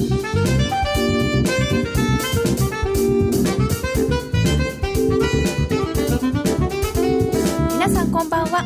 [0.00, 0.08] 皆
[7.90, 8.64] さんこんばんは。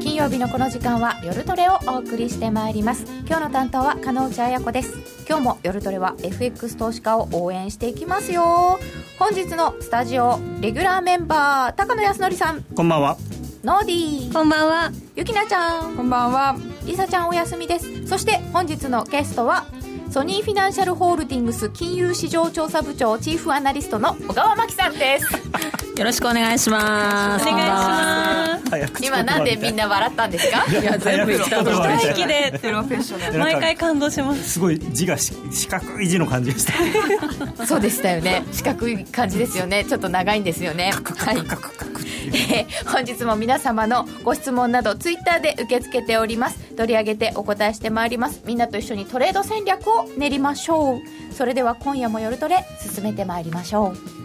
[0.00, 3.04] 金曜日のこの時間は夜トレをお送りしてまいります。
[3.26, 4.94] 今日の担当は加納内彩子です。
[5.28, 8.78] 今日も夜トレは FX 投資家を応援していきますよ。
[9.18, 12.62] 本日のスタジオレギュラーメンバー高野康則さん。
[12.62, 13.16] こんばんは。
[13.64, 14.32] ノーディー。
[14.32, 14.92] こんばんは。
[15.16, 15.96] ゆきなちゃん。
[15.96, 16.54] こんばんは。
[16.84, 18.06] りさちゃんお休みです。
[18.06, 19.66] そして本日のゲストは
[20.16, 25.85] ソニーフィナンシャルホールディングス金融市場調査部長チーフアナリストの小川真紀さんです。
[25.96, 27.48] よろしくお願いします。
[27.48, 28.58] お願いしま
[28.98, 29.04] す。
[29.06, 30.64] 今なんでみんな笑ったんですか？
[30.70, 31.32] いや全部。
[31.32, 33.38] 一息でプロフェッショナル。
[33.38, 34.50] 毎回感動します。
[34.50, 36.74] すごい字がし四角い字の感じでした。
[37.66, 38.42] そうでしたよね。
[38.52, 39.84] 四角い感じですよね。
[39.84, 40.92] ちょっと長いんですよね。
[41.16, 41.36] はい。
[41.38, 46.58] えー本日も皆様のご質問などツイッターで受け付けております。
[46.76, 48.42] 取り上げてお答えしてまいります。
[48.44, 51.34] みんなと一緒にトレード戦略を練りましょう。
[51.34, 54.15] それでは今夜も夜トレ進めてまいりましょう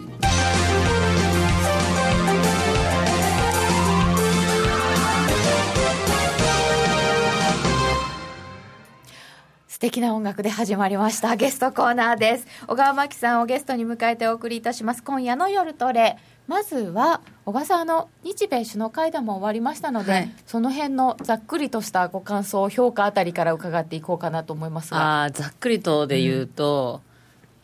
[9.82, 11.34] 敵な音楽で始まりました。
[11.34, 12.46] ゲストコーナーです。
[12.68, 15.02] 小川真紀さんをゲストに迎えてお送りいたします。
[15.02, 16.18] 今夜の夜トレ。
[16.46, 20.30] まずは小川さんの日米首脳会談も終わりましたので、はい。
[20.46, 25.24] その辺のざっくりとしたご感想評価あたりから伺っていこうかなと思いますが。
[25.24, 27.00] あーざっくりとで言うと、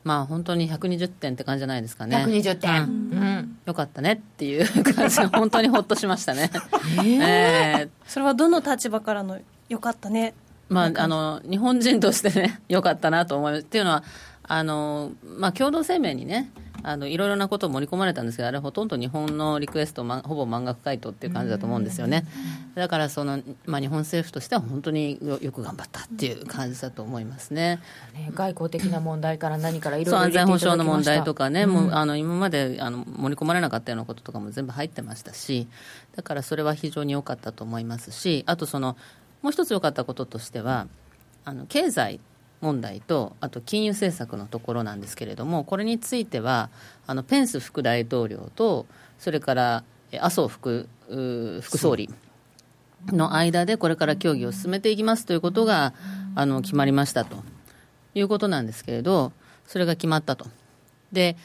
[0.02, 2.16] まあ本当に120点って感じじゃないですかね。
[2.16, 2.88] 120点、うん。
[2.88, 3.58] うん。
[3.64, 6.50] よかったねっていう感じで本当にほっとしましたね。
[6.98, 7.88] えー。
[8.08, 10.34] それはどの立場からのよかったね
[10.68, 13.62] まあ、あの日本人としてね、 よかったなと思います。
[13.62, 14.04] っていうのは、
[14.42, 16.50] あのまあ、共同声明にね、
[16.82, 22.24] あのいろいろなことを盛り込まれたんですけど、あれ、ほとんど日本のリクエスト、ま、ほぼ満額回答っていう感じだと思うんですよね。
[22.74, 27.80] だからその、まあ、日本政府としては本当によよく頑張ったっていう感じだと思いますね。
[28.14, 35.68] ね外交的な問題から何からいろいろそう安全保障の問題とかかね、もうあの今まであの盛り込まれなかったようなこととかも全部入ってましたし、
[36.16, 38.96] だからそれは非常に良かったと思いますし、あとその、
[39.42, 40.86] もう一つ良かったこととしては、
[41.44, 42.20] あの経済
[42.60, 46.70] 問題と、あと金融政策のところなんですけれども、これについては、
[47.06, 48.86] あのペンス副大統領と、
[49.18, 49.84] それから
[50.20, 52.10] 麻生副副総理。
[53.06, 55.94] の間でこれから協議を進めていきますということが
[56.34, 57.44] あの決まりましたと
[58.14, 59.32] いうことなんですけれど、
[59.66, 60.46] それが決まったと。
[61.12, 61.36] で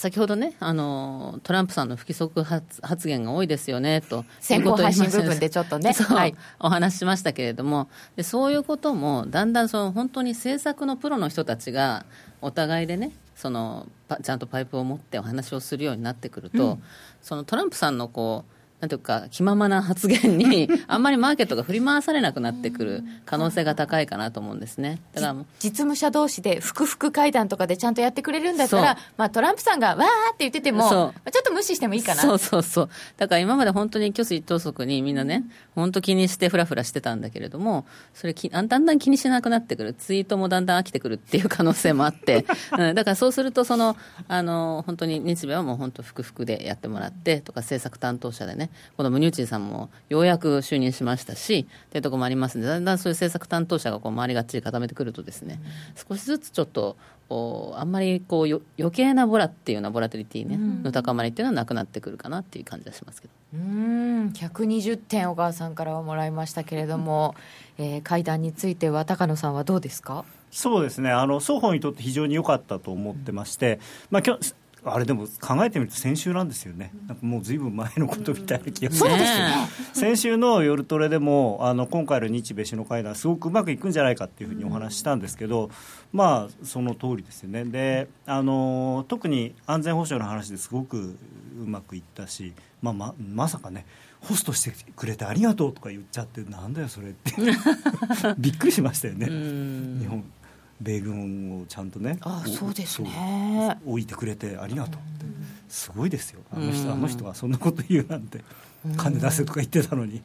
[0.00, 5.92] 先ほどねあの、トランプさんの不規則発発言が多いですよねと先行配信部分でちょっとね。
[5.92, 6.34] そう、はい。
[6.58, 12.06] お話ししましたけれどもで、そういうこともだんだんその本当に政策のプロの人たちが
[12.40, 16.78] お互いでね、そのパちゃんとパイプを持ってお話をするようになってくると、
[17.20, 25.00] そのトランプさんのこうなんていうか、気ままな発言に、 あんまりマーケットが振り回されなくなってくる可能性が高いかなと思うんですね。
[25.12, 30.04] だから実務者同士で福々会談とかでちゃんとやってくれるんだったらまあ、トランプさんがわーっ
[30.36, 32.22] て言ってても、ちょっと無視してもいいかな。
[32.22, 32.88] そうそうそう。
[33.18, 39.94] だから今まで本当に虚子一等足にみんなね、本当気にしてフラフラしてたんだけれども、それきだんだん気にしなくなってくる。
[39.94, 42.46] ツイートもだんだん飽きてくるっていう可能性もあって、
[42.78, 43.96] うん、だからそうすると、その、
[44.28, 55.60] あの、本当に日米はもう本当福々でやってもらって、とか政策担当者でね、このムニューチンさんもようやく就任しましたし、っていうところもありますので、だんだんそういう政策担当者がこう周りがっちり固めてくるとですね、
[56.08, 56.96] 少しずつちょっと、
[57.32, 63.34] おあんまりこうよ余計なボラっていうようなボラテリティ、ねの高まりっていうのはなくなってくるかなっていう感じはしますけど。
[63.54, 63.60] うー
[64.24, 67.36] ん120点小川さんからはもらいましたけれども、
[67.78, 70.24] えー会談については高野さんはどうですか？
[70.50, 71.12] そうですね。
[71.12, 73.78] あの双方にとって非常に良かったと思ってまして、
[74.10, 74.52] まあ、今日
[74.84, 79.14] あれでも考えてみると先週なんですよね、なんかもうずいぶん前のことみたいな気がする。
[79.14, 79.54] んですけど、ね。
[79.92, 85.70] 先週の夜トレでもあの今回の日米首脳会談、すごくうまくいくんじゃないかっていうふうにお話ししたんですけど、
[86.12, 87.64] まあ、その通りですよね。
[87.64, 93.86] であの、特に安全保障の話ですごくうまくいったし、まあ、ままさかね、
[94.20, 97.32] ホストしてくれてありがとうとか言っちゃって、なんだよ、それって、
[98.38, 99.26] びっくりしましたよね。
[99.28, 99.98] うん。
[100.00, 100.24] 日本
[100.80, 103.76] 米軍をちゃんとねあおそうですね。
[103.84, 105.00] 置いてくれてありがとうって
[105.68, 106.40] すごいですよ。
[106.52, 108.40] あの人うんあの人がそんなこと言うなんて
[108.96, 110.22] 金出せとか言ってたのに。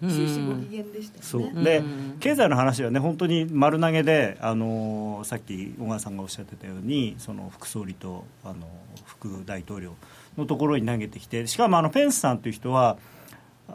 [1.22, 1.82] そうでう。
[1.84, 8.68] ん経済の話はね本当に丸投げであのさっき小川さんがおっしゃってたようにその副総理とあの
[9.06, 9.96] 副大統領
[10.38, 12.98] のところに投げてきてしかもあのペンスさんという人は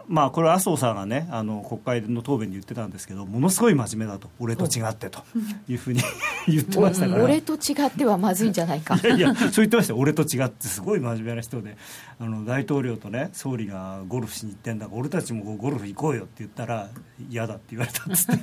[0.07, 4.29] まあ、これは麻生さんがねあの国会の答弁で言ってたんですけどものすごい真面目だと。
[4.39, 5.23] 俺と違ってと。
[5.69, 6.01] いうふうに
[6.47, 7.25] 言ってましたから。
[7.25, 8.97] 俺と違ってはまずいんじゃないか。
[8.97, 9.99] いやいやそう言ってましたよ。
[9.99, 11.77] 俺と違ってすごい真面目な人で。
[12.21, 16.91] あの大統領とね総理がゴルフしに行ってんだから俺たちもゴルフ行こうよって言ったら
[17.31, 18.39] 嫌だって言われたっつっ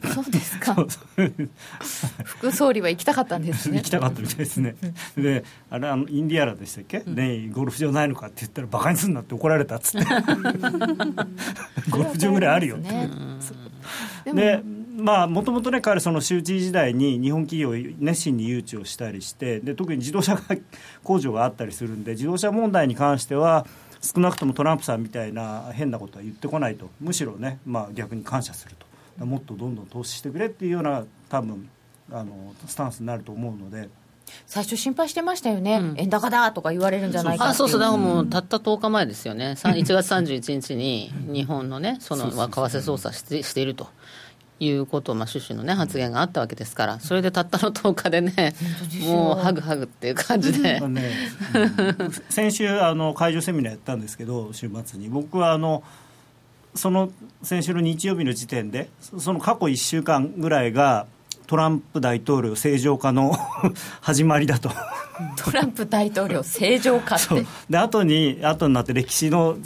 [0.00, 0.08] て。
[0.08, 0.74] そうですか。
[2.24, 3.78] 副総理は行きたかったんですね。
[3.78, 4.76] 行きたかったみたいですね。
[5.16, 10.06] であれあのインディアラでしたっけ、ねゴルフ場ないのかって言ったらバカにすんなって怒られたっつって
[11.90, 12.76] ゴルフ場ぐらいあるよ。
[12.76, 13.10] ってね。
[14.24, 14.38] でも。
[14.40, 14.62] で
[14.96, 20.38] まあもともとね彼その州知事時代に日本企業に熱心に誘致をしたりしてで特に自動車
[21.02, 23.66] 工場があったりするんで自動車問題に関しては
[24.00, 26.90] 少なくともトランプさんみたいな変なことは言ってこないと。
[27.00, 28.76] むしろね、まあ、逆に感謝する
[29.18, 29.24] と。
[29.24, 31.68] もっとどんどん投資してくれっていうような多分
[32.10, 33.88] あのスタンスになると思うので。
[34.46, 35.94] 最初心配してましたよね、うん。
[35.96, 43.88] 円高だとか言われるんじゃないかっていあそうそう、だからもうたった10日前ですよね、さ1月31日に日本のね、その為替操作してしていると。
[44.60, 48.54] いうこと、まあ、趣旨のね、発言があったわけですから、それでたったの10日でね、
[49.02, 50.78] もうハグハグっていう感じで。
[50.78, 51.10] まあ、ね
[51.98, 52.12] うん。
[52.30, 55.08] 先週あの会場セミナーやったんですけど週末に。
[55.08, 55.82] 僕はあの
[56.74, 57.10] その
[57.42, 61.06] 先週の日曜日の時点でそその過去1週間ぐらいが
[61.46, 63.36] トランプ大統領正常化の
[64.00, 64.70] 始まりだと。
[65.36, 69.56] トランプ大統領正常化ってで後に後になって歴史の、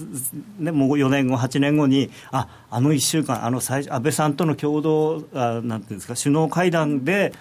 [0.58, 7.32] ね、もう4年後8年後にああの1週間あの最初安倍さんとの共同あなんていうんですか首脳会談で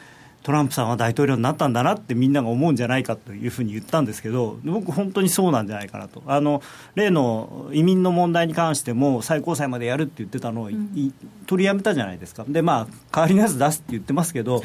[0.48, 6.24] トランプさんは大統領になったんだなってみんなが思うんじゃないかというふうに言ったんですけど僕本当にそうなんじゃないかなと。
[6.26, 6.62] あの
[6.96, 11.14] 例の移民の問題に関しても最高裁までやるって言ってたのを、いい
[11.48, 12.46] 取りやめたじゃないですか。
[12.48, 14.62] でまあ代わりのやつ出すって言ってますけど、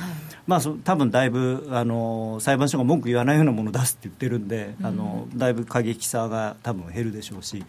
[0.47, 7.65] まあ、そ多分だいぶあの裁判所が文句言わないようなものを出すって言ってるんで、あのだいぶ過激さが多分減るでしょうし。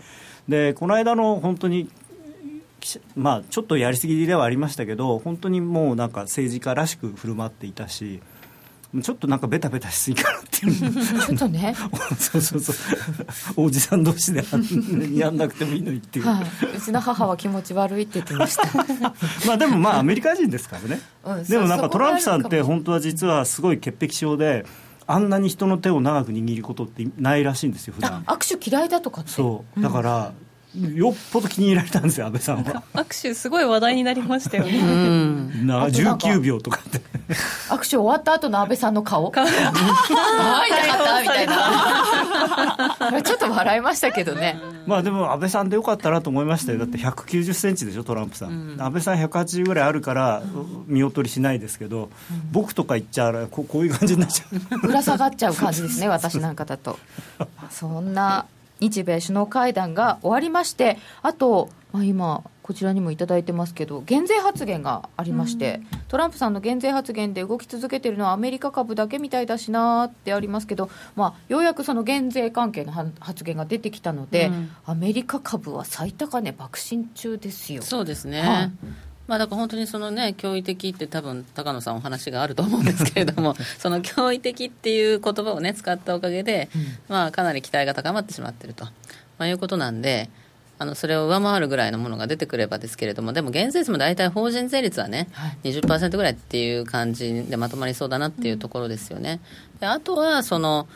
[0.47, 1.89] でこの間の本当に
[3.15, 8.21] まあ、ちょっとやりすぎではありましたけど本当にもうなんか政治家らしく振る舞っていたし
[9.01, 10.73] ちょっとなんかベタベタしすぎかなっていう。
[11.25, 11.75] ちょっとね、
[12.15, 12.75] そうそうそう。
[13.65, 14.43] おじさん同士で
[15.15, 18.67] やんなくてもいいのにっていう、はい、うちの母は気持ち悪いって言ってました。
[19.47, 24.63] まあでもまあアメリカ人ですからね、うんでもなんかそトランプさんって本当は実はすごい潔癖症で
[25.07, 28.23] あんなに人の手を長く握ることってないらしいんですよ普段。
[28.27, 29.31] あ握手嫌いだとかって？
[29.31, 29.81] そう。
[29.81, 30.33] だから、
[30.75, 32.83] よっぽど気に入られたんですよ安倍さんは。
[32.93, 35.67] 握手すごい話題になりましたようねん。
[35.67, 36.99] なあとなんか19秒とかって。
[37.69, 39.27] 握手終わった後の安倍さんの顔。
[39.27, 43.21] ああ痛かったみたいな。
[43.21, 44.59] ちょっと笑いましたけどね。
[44.87, 46.79] まあでも安倍さんでよかったなと思いましたよ。
[46.79, 50.41] だって1 9 0ンチでしょトランプさん、安倍さん180ぐらいあるから
[50.87, 52.09] 見劣りしないですけど、
[52.51, 54.79] 僕とか言っちゃうここういう感じになっちゃう。
[54.79, 56.97] ぶら下がっちゃう感じですね私なんかだと。
[57.69, 58.47] そんな
[58.83, 74.71] 日米首脳会談が終わりましてあと、まあ、今こちらにもいただいてますけど減税発言がありまして、トランプさんの減税発言で動き続けてるのはアメリカ株だけみたいだしなーってありますけど、まあ、ようやくその減税関係のは発言が出てきたので、うん。
[74.85, 77.81] アメリカ株は最高値爆心中ですよ。
[77.81, 78.71] そうですね、はい
[79.27, 86.69] まあ、だから本当にその、ね、驚異的って多分高野さんお話があると思うんですけれども その驚異的っていう言葉を、ね、使ったおかげで、
[87.07, 88.91] まあ、かなり期待が高まってしまっていると、ま
[89.39, 90.29] あ、いうことなんで。
[90.79, 99.39] あのそれを上回るぐらいのものが出てくればですけれども、でも減税率も大体法人税率はね、はい20%ぐらいっていう感じでまとまりそうだなっていうところですよね。
[99.79, 100.87] であとはその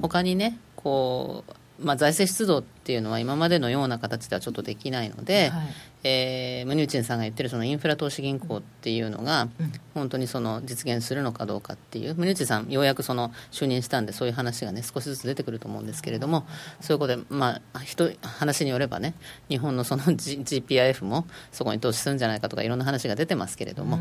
[0.00, 1.44] 他にねこ
[1.80, 9.48] う、まあ、財政出動っていうのは今までのような形ではちょっとできないので、はいえームニューチンさんが言ってるそのインフラ投資銀行っていうのが
[9.94, 16.44] 本当にその実現するのかどうかっていうムニューチンさんようやくその就任したんでそういう話がね少しずつ出てくると思うんですけれども
[16.80, 19.14] そういうことでまあ人話によればね
[19.48, 23.98] 日本のその、G、GPIF もそこに投資するんじゃないかとかいろんな話が出てますけれども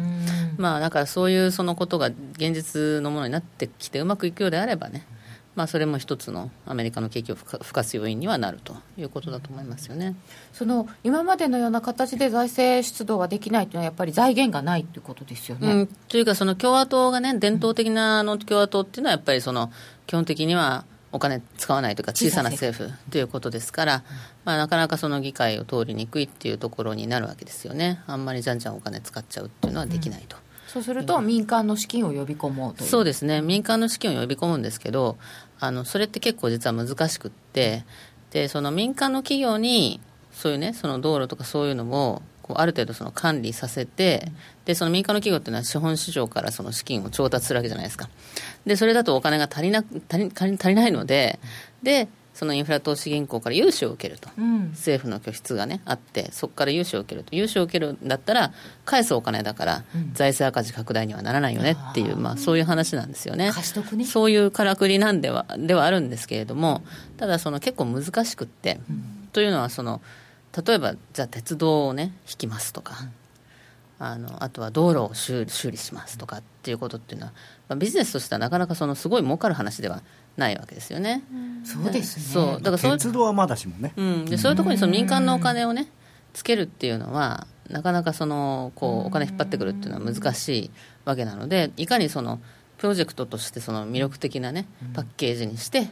[0.58, 5.06] まあだからそういうそのことが現実のものになってきてうまくいくようであればね
[5.55, 10.15] まあ、それも一つのアメリカの景気をふかす要因にはなるということだと思いますよね。
[10.53, 15.72] その今までのような形で財政出動ができないというのはやっぱり財源がないということですよね。
[15.72, 19.72] うん、というか、その共和党がね、伝統的なあの共和党っていうのは、やっぱりその
[20.08, 24.03] 基本的にはお金使わないというか、小さな政府ということですから、
[24.46, 30.38] まあ、なかなかその議会を通りにくいっていうところになるわけですよね、あんまりじゃんじゃんお金使っちゃうっていうのはできないと。
[30.72, 32.86] そうすると民間の資金を呼び込もうと。
[32.86, 33.42] そうですね。
[33.42, 35.18] 民間の資金を呼び込むんですけど
[35.60, 37.84] あのそれって結構実は難しくって
[38.32, 40.00] でその民間の企業に
[40.32, 44.32] そういうねその道路とかそういうのをこうある程度その管理させて
[44.63, 48.08] でその民間の企業っていうのは資本市場からその資金を調達するわけじゃないですか。
[48.66, 51.38] でそれだとお金が足りな足り足りないので
[51.84, 54.70] でそのインフラ投資銀行から融資を受けると、うん。
[54.70, 57.36] 政府の拠出がねあってそこから融資を受けると。
[57.36, 58.54] 融資を受けるんだったら
[58.86, 59.84] 返すお金だから、
[60.14, 63.52] 財政赤字拡大にはならないよねっていう、まあ、そういう話なんですよね。
[63.96, 64.06] ね。
[64.06, 66.84] そういうからくりなんではではあるんですけれども
[67.18, 68.80] ただその結構難しくって、
[69.34, 70.02] というのはその
[70.66, 72.96] 例えばじゃあ鉄道をね引きますとか、
[74.00, 77.34] あのあとは道路を修修理しますとかっていうことっていうのは、
[77.70, 80.02] まあ、ビジネスとしてはなかなかそのすごい儲かる話では
[80.38, 81.24] ないわけですよね。
[81.64, 82.24] そうですね。
[82.24, 82.62] そう。
[82.62, 85.88] だからそ鉄道はまだしもね、うん、でそういうところにその民間のお金をね
[86.34, 90.72] つけるっていうのはなかなかそのこうお金引っ張ってくるっていうのは難しい
[91.06, 92.40] わけなのでいかにその
[92.78, 95.88] プロジェクトとしてその魅力的なねパッケージにして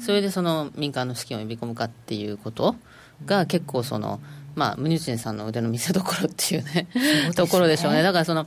[0.00, 2.76] それでその民間の資金を呼び込むかっていうこと
[3.26, 4.20] が結構その
[4.54, 6.88] まあムニュチンさんの腕の見せ所っていうね。
[7.36, 8.02] ところでしょうね。
[8.02, 8.46] だからその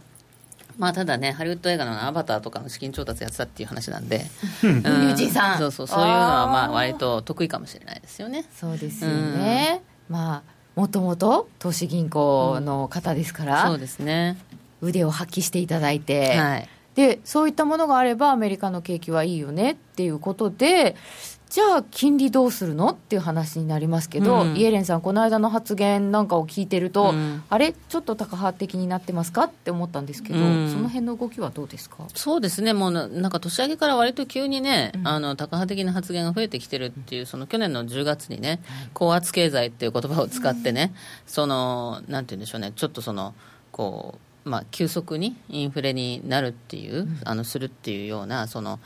[0.78, 4.26] まあただねハリウッド映画のアバターとかの資金調達やってたっていう話なんで、
[4.64, 4.70] うん。
[4.70, 5.58] ムニュチンさん。
[5.58, 8.46] そうそうそういうのはまあ割と得意かもしれないですよね。
[8.56, 10.44] そうですよね、まあ
[10.76, 14.38] もともと投資銀行の方ですから、そうですね。
[14.82, 16.70] 腕を発揮していただいて、はい。
[16.96, 20.96] でそういったものがあればアメリカの景気はいいよねっていうことで
[21.54, 22.88] じゃあ金利どうするの？
[22.90, 24.58] っていう話になりますけど、うん。
[24.58, 27.44] イエレンさんこの間の発言なんかを聞いてると、うん。
[27.48, 27.74] あれ？
[27.74, 29.44] ちょっと高派的になってますか？
[29.44, 30.72] って思ったんですけど、うん。
[30.72, 32.08] その辺の動きはどうですか？
[32.16, 38.60] そうですね、もうななんか年明けから割と急にね、あの高派的な発言が増えてきてるっていう、その去年の10月にね、
[38.96, 40.92] 高圧経済っていう言葉を使ってね、
[41.28, 43.36] そのなんて言うんでしょうね、ちょっとその、
[43.72, 48.80] こう、まあ、急速にインフレになるっていう、あのするっていうような、その、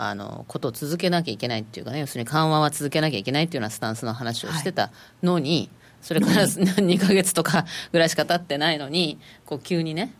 [0.00, 4.92] あのことを続けなきゃいけないっていうかね、要するに緩和は続けなきゃいけないっていうようなスタンスの話をしてた
[5.24, 10.14] のに、それから 2か月とかぐらいしか経ってないのに、こう急にね、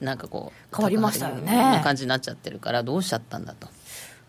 [0.00, 1.54] なんかこう変わりましたよね。
[1.54, 3.68] な感じになっちゃってるからどうしちゃったんだと。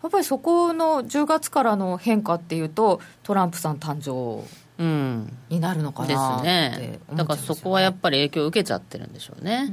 [0.02, 4.46] やっぱりそこの10月からの変化っていうとトランプさん誕生うん
[4.78, 6.98] になるのかですなってね。
[7.14, 9.66] だからそこはやっぱり影響を受けちゃってるんでしょうね。
[9.66, 9.72] だ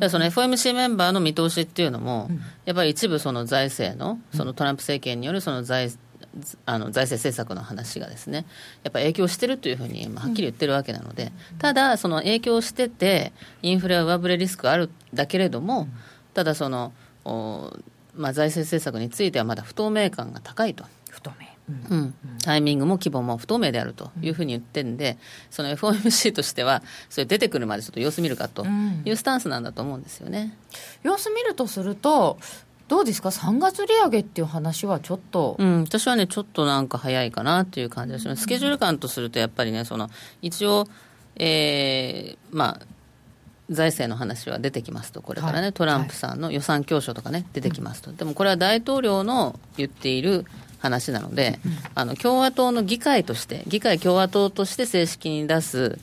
[0.00, 2.30] らその FOMC メンバーの見通しっていうのも、
[2.64, 5.90] やっぱり一部その財政のそのトランプ政権によるその財
[6.66, 8.44] あの財政政策の話がですね
[8.84, 15.88] やっぱ影響してるというふうにまあはっきり言ってるわけなので、ただその影響しててインフレは上振れリスクあるだけれども、
[16.34, 16.92] ただその
[17.24, 17.72] お
[18.14, 20.84] まあ、財政政策についてはまだ不透明感が高いと。
[21.10, 25.18] 不透明、うん、タイミングも規模も不透明であるというふうに言ってるんで、
[25.50, 28.64] その FOMC としては、それ出てくるまでちょっと様子見るかと
[29.04, 30.56] いうスタンスなんだと思うんですよね。
[31.02, 32.38] 様子見るとすると
[32.88, 38.42] どうですか？3月利上げっていう話はちょっと、うん、私はね、ちょっとなんか早いかなっていう感じがします。
[38.42, 40.08] スケジュール感とすると、やっぱりね、その
[40.40, 40.86] 一応、
[41.34, 42.86] えーまあ、
[43.70, 45.72] 財政の話は出てきますと、これからね、はい。
[45.72, 50.46] トランプさんの予算教書とかね、出てきますと、でもこれは大統領の言っている
[50.86, 51.58] 話なので、
[51.94, 55.98] あの共和党の議会として、議会共和党として正式に出す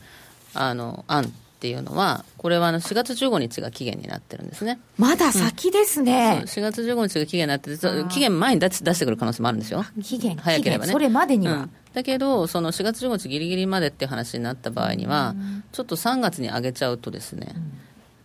[0.54, 1.26] あの案っ
[1.60, 4.78] ていうのは、これはあの4月15日が期限になってるんですね。
[4.98, 9.84] まだ先ですね、4月15日が期限になってて、期限前に出し出してくる可能性もあるんですよ。
[10.02, 10.36] 期限。
[10.36, 10.92] 早ければね。
[10.92, 11.70] それまでには、うん。
[11.94, 15.34] だけどその4月15日ギリギリまでっていう話になった場合には、
[15.72, 17.54] ちょっと3月に上げちゃうとですね、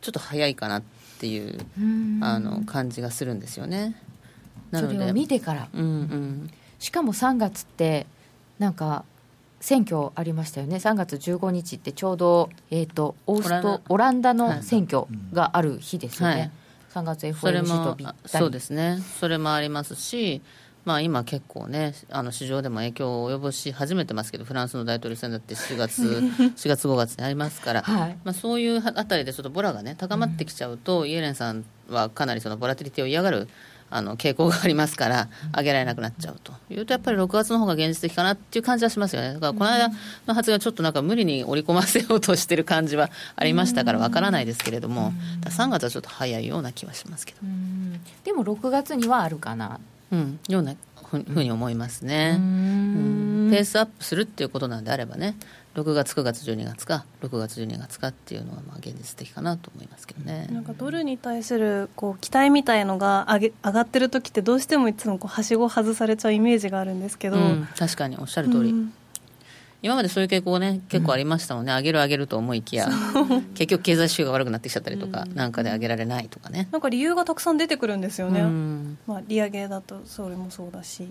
[0.01, 0.83] ちょっと早いかなっ
[1.19, 1.59] ていう
[2.21, 3.95] あの感じがするんですよね
[4.73, 5.67] それを見てから。
[5.73, 6.49] うんうん。
[6.79, 8.07] しかも3月って
[8.57, 9.03] なんか
[9.59, 10.77] 選挙ありましたよね。
[10.77, 14.33] 3月15日ってちょうど、えー、とオーストオランダ。
[14.33, 16.51] の選挙がある日ですよね、はい。
[16.93, 18.99] 3月それ FOMC とそうですね。
[19.19, 20.41] それもありますし
[20.85, 26.01] まあ、今、結構ね、あの市場でも影響を及ぼし始めてますけど、フランスの大統領選だって4月、
[26.55, 28.17] 4月、5月にありますから、はい。
[28.23, 33.49] まあ、そういうあたりでちょっとボラがね、高まってきちゃうと、イエレンさんはかなりそのボラティリティを嫌がる
[33.89, 36.53] あの傾向がありますから、上げられなくなっちゃうと。
[36.69, 39.33] いうと、やっぱり6月の方が現実的かなっていう感じはしますよね。
[39.33, 39.89] だからこの間
[40.27, 47.39] の発言はちょっとなんか無理に織り込ませようとしてる感じはありましたから、わからないですけれども、だから3月はちょっと早いような気はしますけど。
[47.43, 47.99] うん。
[48.23, 49.79] でも6月にはあるかな。
[50.11, 50.75] うん、ような
[51.09, 53.49] ふふうに思いますね、うん。
[53.51, 55.35] ペースアップするっていうことなんであればね
[55.75, 68.93] 6月9月12月か6月12月かっていうのはまあ現実的かなと思いますけどね、なんかドルに対するこう期待みたいのが上げ上がってる時ってどうしてもいつもこうはしご外されちゃうイメージがあるんですけど、うん確かにおっしゃる通り、うん。
[69.81, 72.89] 今までそういう傾向ね結構ありましたもんね、上げる上げると思いきや。
[73.53, 78.97] 結局経済指標が悪くなってきちゃったりとか、なんかで上げられないとかね、なんか理由がたくさん出てくるんですよね、うん。
[79.07, 81.07] まあ、利上げだとそれもそうだし、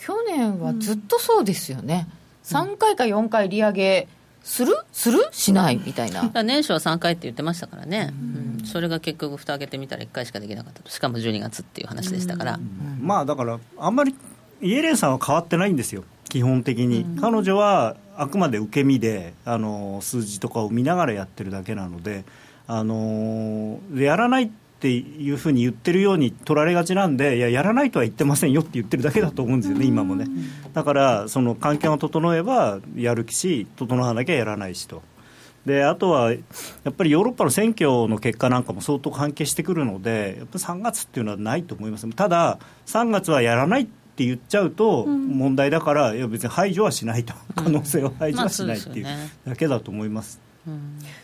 [0.00, 2.08] 去年はずっとそうですよね、
[2.48, 4.08] 3回か4回利上げ
[4.42, 4.74] する？
[4.92, 5.28] する？
[5.32, 6.30] しないみたいな。
[6.42, 8.14] 年初は3回って言ってましたからね、
[8.60, 8.66] うん。
[8.66, 10.90] それが結局蓋開けてみたら1回しかできなかったと。
[10.90, 12.58] しかも12月っていう話でしたから、
[13.00, 14.14] まあだからあんまり
[14.62, 16.04] イエレンさんは変わってないんですよ。
[16.30, 22.24] 基本的に、彼女はあくまで受け身であの数字とかを見ながらやってるだけなので、
[22.66, 30.26] あのやらないっていうふうに言ってるように取られがちなんでいややらないとは言ってませんよって言ってるだけだと思うんですよね、今もね。
[30.72, 35.02] だからその環境が整えばやるし整わなきゃやらないしと。
[35.66, 36.38] であとはや
[36.90, 42.08] っぱりヨーロッパの選挙の結果なんかも相当関係してくるのでやっぱり3月っていうのはないと思います。
[42.10, 47.34] ただ3月はやらないって言っちゃうと問題だから、いや別に排除はしないと。
[47.56, 49.06] 可能性を排除はしないっていう
[49.44, 50.40] だけだと思います。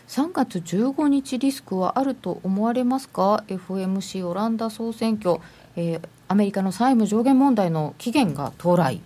[0.07, 5.39] 3月15日リスクはあると思われますか？FOMC オランダ総選挙、
[5.75, 8.99] えーアメリカの債務上限問題の期限が到来。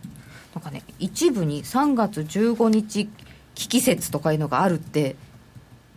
[0.56, 3.10] なんかね一部に3月15日
[3.56, 5.16] 危機説とかいうのがあるって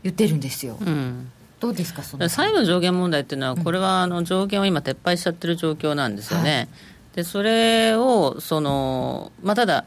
[0.03, 1.31] 言ってるんですよ、うん。
[1.61, 2.29] どうですかその。
[2.29, 6.69] 債務上限問題っていうのは、これはあの上限を今、撤廃しちゃってる状況なんですよね。
[7.15, 9.85] でそれをその、まあ、ただ、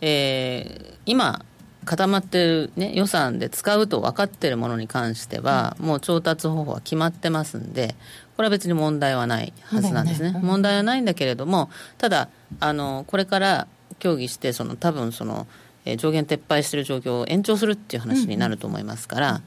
[0.00, 1.44] えー今、
[1.84, 7.96] 固まってる、ね、予算で使うと分かってるものに関しては、もう調達方法は決まってますんで、
[8.36, 10.30] これは別に問題はないはずなんですね。
[10.30, 10.50] 問題はない。
[10.50, 12.28] 問題はないんだけれども、ただ、
[12.60, 13.66] あのこれから
[13.98, 15.46] 協議して、その多分その、
[15.84, 19.40] えー上限撤廃している状況を延長するっていう話になると思いますから、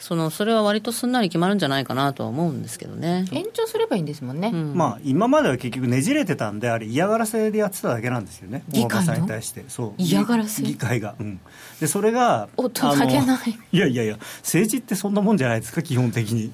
[0.00, 3.26] そのそれは割とすんなり決まるんじゃないかなとは思うんですけどね。
[3.30, 4.74] 延長すればいいんですもんね、うん。
[4.74, 8.62] まあ、今までは結局ねじれてたんであれ嫌がらせでやってただけなんですよね。
[8.68, 9.64] 議会さんに対して。
[9.68, 9.92] そう。
[9.98, 10.62] 嫌がらせ？
[10.62, 11.40] 議会が、うん、
[11.80, 13.58] でそれが大人げない。
[13.72, 16.50] いやいやいや政治ってそんなもんじゃないですか基本的に、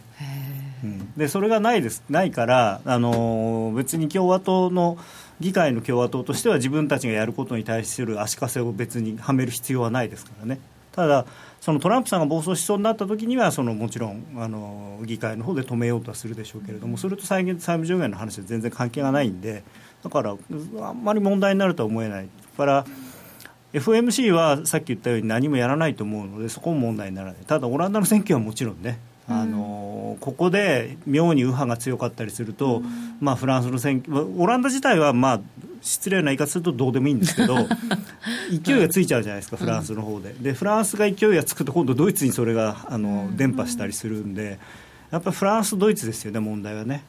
[0.83, 2.03] うん、でそれがないです。
[2.11, 4.99] ないから、あのー別に共和党の
[5.39, 10.59] 議会の共和党としては自分たちがやることに対する足かせを別にはめる必要はないですからね。
[10.93, 11.27] ただ
[11.67, 19.65] そのトランプさんが暴走しそうになった時にはそのもちろんあの議会の方で止めようとはするでしょうけれどもそれと債債務上限の話は全然関係がないんで
[20.05, 20.37] だから
[20.83, 22.29] あんまり問題になるとは思えない。
[22.57, 22.87] だから
[23.73, 27.45] FOMC はさっき言ったように何もやらないと思うのでそこも問題にならない。
[27.49, 29.86] ただオランダの選挙はもちろんねあの
[30.21, 32.83] ここで妙に右派が強かったりすると、
[33.21, 35.41] まあ、フランスの選挙オランダ自体は、まあ、
[35.83, 37.57] 失礼な言い方するとどうでもいいんですけど
[38.63, 40.35] 勢いがついちゃうじゃないですか、フランスの方で。
[40.41, 44.59] でフランスが勢いがつくと今度ドイツにそれがあの伝播したりするんで
[45.11, 47.03] やっぱりフランスドイツですよね問題はね。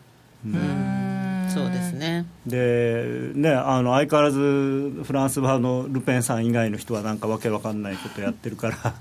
[0.45, 1.07] うん。
[1.49, 2.25] そうですね。
[2.45, 4.39] でね、あの相変わらず
[5.03, 8.93] フランス派のルペンさん以外の人はなんかわけわかんないことやってるから、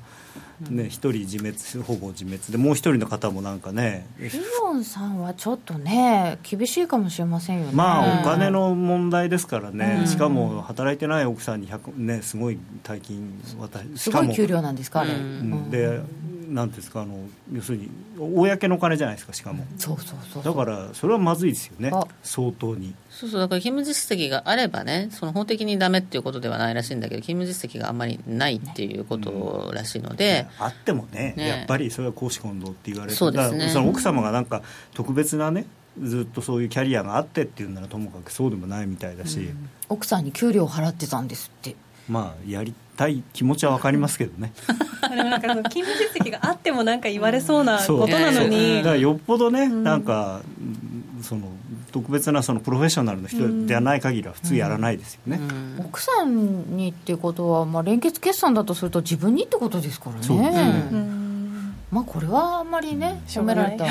[0.71, 2.51] ね、一人自滅ほぼ自滅。
[2.51, 4.31] でもう一人の方もなんかねリ
[4.63, 7.73] オンさんはちょっとね厳しいかもしれませんよね。
[7.73, 10.07] まあお金の問題ですからね、うん。
[10.07, 15.19] しかも働いてない奥さんに100、ね、すごい大金渡しすごい給料なんですかあれ、うん。
[15.19, 15.23] う
[15.57, 15.71] ん。
[15.71, 16.01] で
[16.49, 17.19] なんですかあの
[17.53, 19.67] 要するに公のお金じゃないですかしかも。
[19.79, 20.43] そうそうそう。
[20.43, 21.91] だからそれはまずいですよね。
[21.93, 22.07] あ。
[22.23, 31.49] 相当にそうそうだから勤務実績があればねその法的にダメっていうことではないらしいんだけど勤務実績があんまりないっていうことらしいので、あってもねね。
[31.49, 33.71] やっぱりそれは公私混同って言われてそうですね。
[33.71, 34.61] その奥様がなんか
[34.93, 35.65] 特別なね
[35.99, 39.49] ずっとそういうキャリアがあってっていうならともかくそうでもないみたいだし、
[39.89, 41.75] 奥さんに給料払ってたんですって。
[42.09, 44.53] まあやりたい気持ちは分かりますけどね。
[45.09, 48.49] でもなんかその勤務実績があってもなんか言われそうなことなのそう。
[48.49, 51.49] にだからよっぽどね、なんかうんその
[51.93, 55.85] 特別なそのプロフェッショナルの人ではない限りは普通やらないですよね、うん。
[55.87, 60.23] 奥さんにっていうことは、まあ、連結決算だとすると自分にってことですからね。
[60.23, 60.89] そうですね。
[60.93, 61.75] うん。
[61.91, 63.85] まあこれはあんまりね褒められた。
[63.85, 63.89] う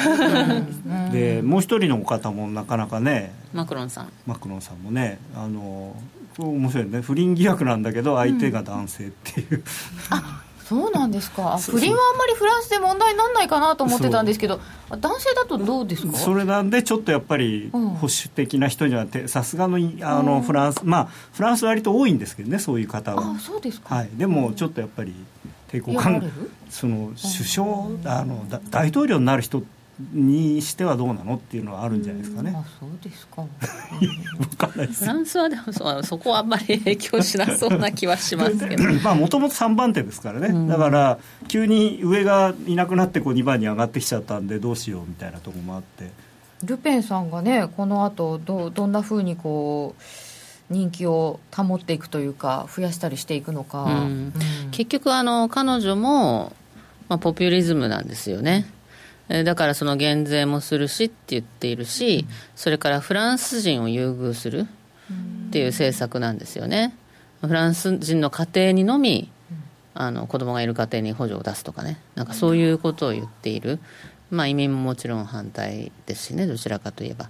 [1.09, 1.11] ん。
[1.11, 4.11] でもう一人の方もなかなかねマクロンさん。
[4.25, 5.95] マクロンさんもねあの
[6.37, 7.01] 面白いね。
[7.01, 9.63] 不倫疑惑なんだけど相手が男性っていう、
[10.67, 11.57] そうなんですか。
[11.59, 16.17] 不倫はあんまりフランスで問題にならないかなと思ってたんですけどあ男性だとどうですか？
[16.17, 23.35] それなんでちょっとやっぱりうん保守的な人にはてさすがのいあのフランスまあフランスは割と多いんですけどねそういう方は。
[23.35, 24.09] あそうですか、はい。
[24.13, 25.13] でもちょっとやっぱり
[25.71, 26.31] 抵抗感
[26.69, 27.67] その首相
[28.19, 29.61] あのだ大統領になる人
[30.11, 32.53] にしてはどうなのっていうのはあるんじゃないですかね。
[32.53, 33.45] あそうですか。
[34.37, 35.05] 分かんないです。
[35.05, 38.83] フランスはでもそそこはあんまり影響しなそうな気はしますけど。
[39.03, 40.67] まあもともと3番手ですからね、うん。
[40.67, 46.11] だから急に上がいなくなってこう2番に上がってきちゃったんでどうしようみたいなところもあって。
[46.63, 53.91] ルペンさんがねこの後どうどんなふうにこう人気を保っていくというか増やしたりしていくのか、うん。
[53.91, 54.33] うん。
[54.71, 56.51] 結局あの彼女も、
[57.07, 58.65] まあ、ポピュリズムなんですよね。
[58.67, 58.74] えー
[59.27, 64.67] だからその減税もするしって言っているし、それからフランス人を優遇する
[65.47, 66.95] っていう政策なんですよね。
[67.41, 69.31] フランス人の家庭にのみ
[69.93, 71.99] あの子供がいる家庭に補助を出すとかね。
[72.15, 73.79] なんかそういうことを言っている、
[74.29, 77.25] まあ、移民ももちろん反対ですしねどちらかといえば。
[77.25, 77.29] っ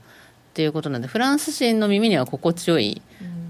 [0.55, 3.01] ていうことなんでフランス人の耳には心地よい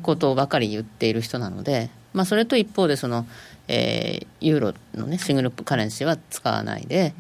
[0.02, 3.28] ことばかり言っている人なのでまあ、それと一方でその、
[3.68, 7.14] えー、ユーロの、ね、シングルカレンシーは使わないで、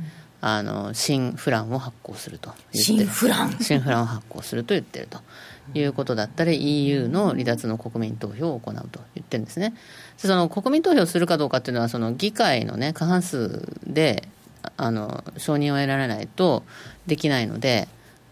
[0.47, 5.19] あの新フランを発行すると新フラン新フランを発行すると言ってると
[5.73, 9.73] いうことだったり EU の離脱の国民投票を行うと言ってるんですね。
[10.17, 14.27] その国民投票するかどうかっていうのはその議会の、ね、過半数で
[14.77, 16.61] あの承認を得られないと
[17.07, 17.87] できないので、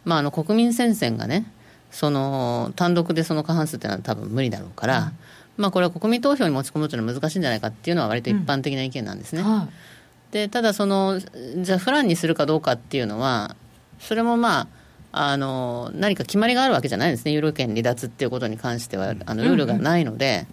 [0.05, 1.51] まあ、あの国民戦線がね
[1.89, 5.13] その単独でその過半数っていうのは多分無理だろうから、うん、
[5.57, 9.41] まあ、これは国民投票に持ち込むというのは難しいんじゃないかっていうのは割と一般的な意見なんですね。
[9.41, 9.57] うん。
[9.57, 9.92] はい
[10.33, 11.19] でただその
[11.57, 13.55] じゃあフランにするかどうかっていうのは
[13.99, 14.67] それもま
[15.11, 17.33] ああの何か決まりがあるわけじゃないんですね。
[17.33, 20.47] ユーロ圏離脱っていうことに関してはあのルールがないので、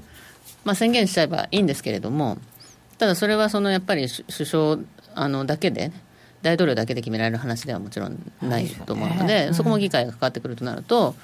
[0.64, 2.36] まあ、宣言しちゃえばいいんですけれども
[2.98, 4.78] ただそれはそのやっぱり首相
[5.14, 5.92] あのだけで
[6.42, 11.14] 大統領だけで決められる話ではもちろんないと思うので、そこも議会が関わってくるとなると、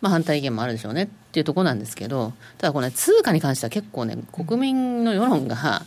[0.00, 5.82] まあ、反対意見もあるでしょうねっていうところなんですけどただこれ、ね、通貨に関しては結構ね国民の世論が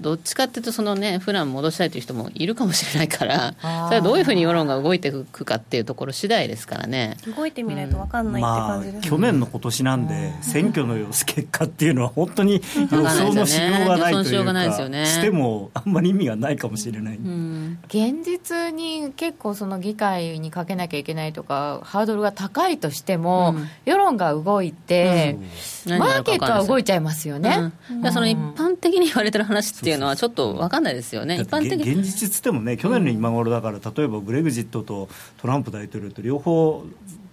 [0.00, 7.16] どっちかっていうとそのねフラン戻したいという人もいるかもしれないからそれはどういうふうに世論が動いていくかっていうところ次第ですからね。
[7.36, 25.38] 動いてみないと分かんないって感じです、ね、まあ、去年の今年なんで、選挙の様子結果っていうのは本当に予想のしようがないというか、ね、してもあんまり意味がないかもしれない、うん、現実に結構その議会にかけなきゃいけないとかハードルが高いとしても、うん、世論が動いて、
[25.86, 27.72] うん、マーケットは動いちゃいますよね、
[28.12, 36.84] その一般的に言われてる話っていうのはちょっと分かんないですよね、一般的現実つってもね、去年の今頃だから、例えばブレグジットとトランプ大統領と両方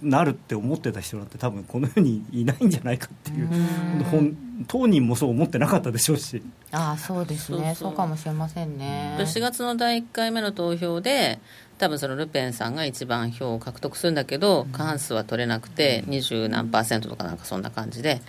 [0.01, 4.35] なるって思ってた人なんて、多分この世にいないんじゃないかっていう、う
[4.67, 6.41] 当人もそう思ってなかったでしょうし。
[6.71, 7.75] ああそうですね。
[7.75, 9.15] そうかもしれませんね。
[9.19, 11.39] 4月の第1回目の投票で
[11.77, 18.21] 多分そのルペンさんが一番票を獲得するんだけど過半数は取れなくて二十何パーセントとかなんかそんな感じで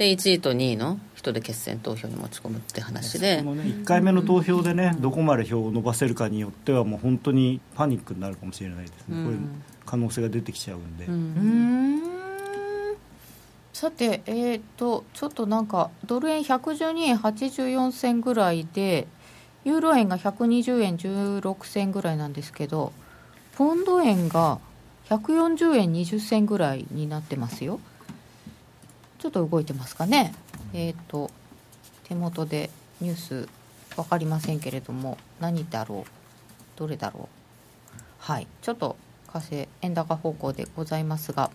[0.00, 9.40] で1位と2位の人で決選投票に持ち込むって話で、ね、1回目の投票でね、どこまで票を伸ばせるかによってはもう本当にパニックになるかもしれないですね、うん、こういう
[9.84, 11.04] 可能性が出てきちゃうんで。
[11.04, 12.02] うん。
[13.74, 19.06] さて、えーと、ちょっとなんかドル円112円84銭ぐらいで
[19.66, 22.94] ユーロ円が120円16銭ぐらいなんですけど
[23.54, 24.60] ポンド円が
[25.10, 27.80] 140円20銭ぐらいになってますよ。
[29.20, 30.34] ちょっと動いてますかね。
[30.72, 31.30] えっ、ー、と
[32.04, 33.48] 手元でニュース
[33.94, 37.28] 分かりませんけれども何だろうどれだろう。
[38.18, 38.96] はいちょっと
[39.32, 41.50] 為替円高方向でございますが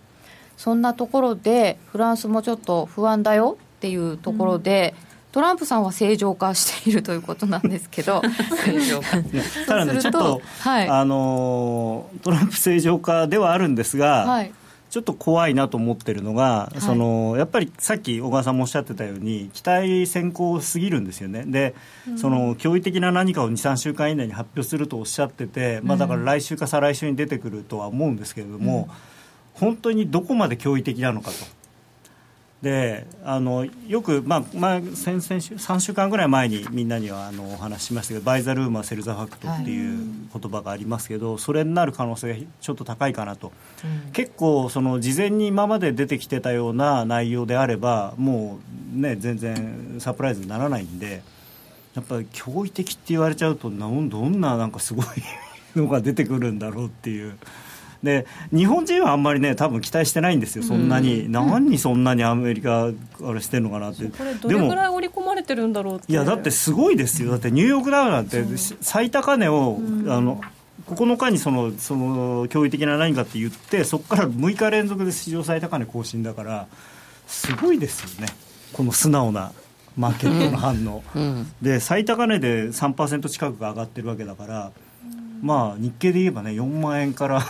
[0.56, 5.16] そんなところでフランスもちょっと不安だよっていうところで、うん。
[5.36, 8.22] トランプさんは正常化しているということなんですけど
[8.64, 9.18] 正常化。
[9.68, 14.52] ただねちょっと、はい、あのトランプ正常化ではあるんですが、はい、
[14.96, 21.44] ちょっと怖いなと思ってるのが、はい、そのやっぱりさっき小川さんもおっしゃってたように期待先行すぎるんですよね。
[21.44, 21.74] で、
[22.08, 31.36] うん、その驚異的な何かを23週間以内に発表するとおっしゃってて、まあ、だから来週か再来週に出てくるとは思うんですけれども、うん、本当にどこまで驚異的なのかと。
[32.66, 40.00] であのよく、まあまあ、先々週3週間ぐらい前にみんなにはあのお話ししましたけどバイザルームはセルザファクトっていう
[40.32, 43.52] 言葉がありますけど、はい、それになる可能性がちょっと高いかなと、
[43.84, 48.58] うん、結構その事前に今まで出てきてたような内容であればも
[48.96, 51.22] うね全然サプライズにならないんで
[51.94, 55.06] やっぱり驚異的って言われちゃうとどんななんかすごい
[55.76, 57.38] のが出てくるんだろうっていう。
[58.06, 64.04] で日本人はあんまりね多分期待してないんですよそんなに、うん、何にそんなにアメリカあれしてるのかなって。
[64.06, 66.10] これどれぐらい織り込まれてるんだろうって。
[66.10, 67.30] いやだってすごいですよ。
[67.30, 68.42] だってニューヨークダウなんて
[68.80, 70.40] 最高値を、うん、あの
[70.88, 76.66] 9日にそのその驚異的な何かって言ってそこから6日連続で史上最高値更新だから
[77.26, 78.32] すごいですよね。
[78.72, 79.52] この素直な
[79.96, 84.72] マーケットの反応、うん、で最高値で3%近くが上がってるわけだから、
[85.40, 87.40] まあ日経で言えばね4万円から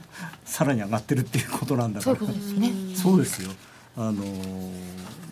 [0.44, 2.16] さらに上がってるっていうことなんだから。
[2.16, 2.72] そうですね。
[2.94, 3.50] そうですよ。
[3.96, 4.24] あの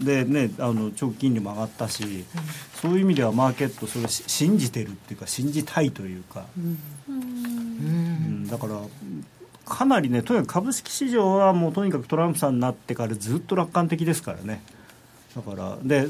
[0.03, 2.25] でねあの長期金利も上がったし、うん、
[2.75, 8.81] そういう意味ではマーケットそれ信じてるっていうか信じたいというか、うん、うん、だから
[9.65, 14.63] かなりねとにかく株式市場はもうとにかくトランプさんになってからずっと楽観的ですからね。
[15.35, 16.07] だからで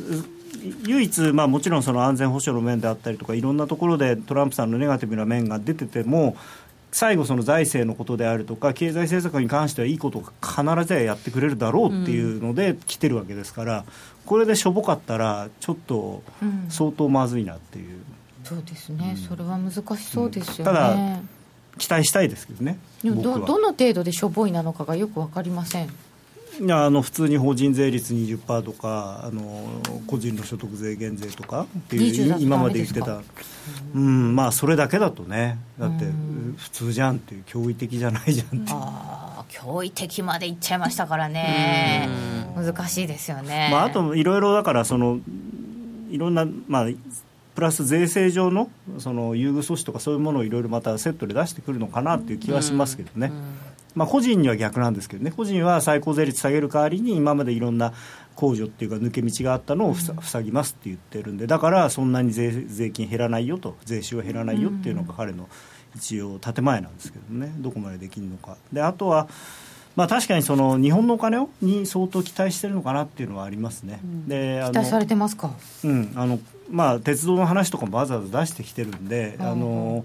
[0.87, 6.37] 唯一、まあ、もちろんその安全保障の面であったりとかいろんなところでトランプさんのネガティブな面が出てても
[6.93, 13.85] 最後、その財政のことであるとか経済政策に関してはいいことを必ずやってくれるだろうっていうので来てるわけですから、
[14.27, 16.23] これでしょぼかったらちょっと
[16.69, 18.03] 相当まずいなっていう、うん、
[18.45, 20.97] そうですね、うん、それは難しそうですよね、ただ
[21.79, 22.79] 期待したいですけどね。
[23.05, 25.89] どどの程度でしょぼいなのかがよく分かりません
[26.69, 29.69] あの普通に法人税率20%とかあの
[30.07, 33.23] 個人の所得税減税とかって20いう今まで言ってた。
[33.95, 35.59] うんまあそれだけだとね。
[35.79, 36.05] だって
[36.57, 38.65] 普通じゃんっていう驚異的じゃないじゃんっていう。
[38.71, 42.09] ああ驚異的までいっちゃいましたからね。
[42.57, 45.21] 難しいですよね、まあ、あといろいろだからその
[46.11, 46.87] いろんな、まあ、
[47.55, 53.33] プラス税制上のその優遇措置とかそういうものをいろいろまたセットで出してくるのかなっていう気はしますけどね、
[53.95, 55.31] まあ、個人には逆なんですけどね。
[55.31, 57.93] 個人は最高税率下げる代わりに今までいろんな
[58.37, 61.47] 控除っていうか抜け道があったのをふさ塞ぎますって言ってるんで。
[61.47, 65.49] だからそんなに税税金減らないよと税収は減らないよっていうのが彼の
[65.97, 67.53] 一応建前なんですけどね。
[67.59, 68.57] どこまでできるのか。
[68.73, 69.29] であとは
[69.97, 73.99] まあ、確かにその日本のお金をに相当期待してるのかなっていうのはありますね。
[74.29, 75.51] であの期待されてますか？
[75.83, 76.13] うん。
[76.15, 76.39] あの
[76.71, 80.05] まあ、鉄道の話とかもわざわざ出してきてるんで、あの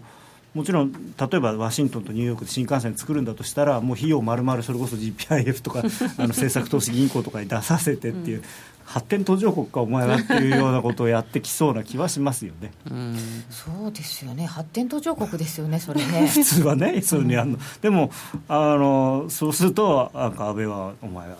[0.56, 0.98] もちろん例
[1.34, 5.80] えばワシントンとニューヨークで新幹線作るんだとしたらもう費用丸々それこそ GPIF とか
[6.18, 8.44] あの政策投資銀行とかに出させてっていう、
[8.86, 12.72] 発展途上国かお前はっていうようなことをやってきそうな気はしますよね。
[12.90, 13.18] うん
[13.50, 14.46] そうですよね。
[14.46, 16.28] 発展途上国ですよねそれね。
[16.28, 18.12] 普通はねそういうのやるの、でも
[18.48, 21.36] あのそうするとなんか安倍はお前は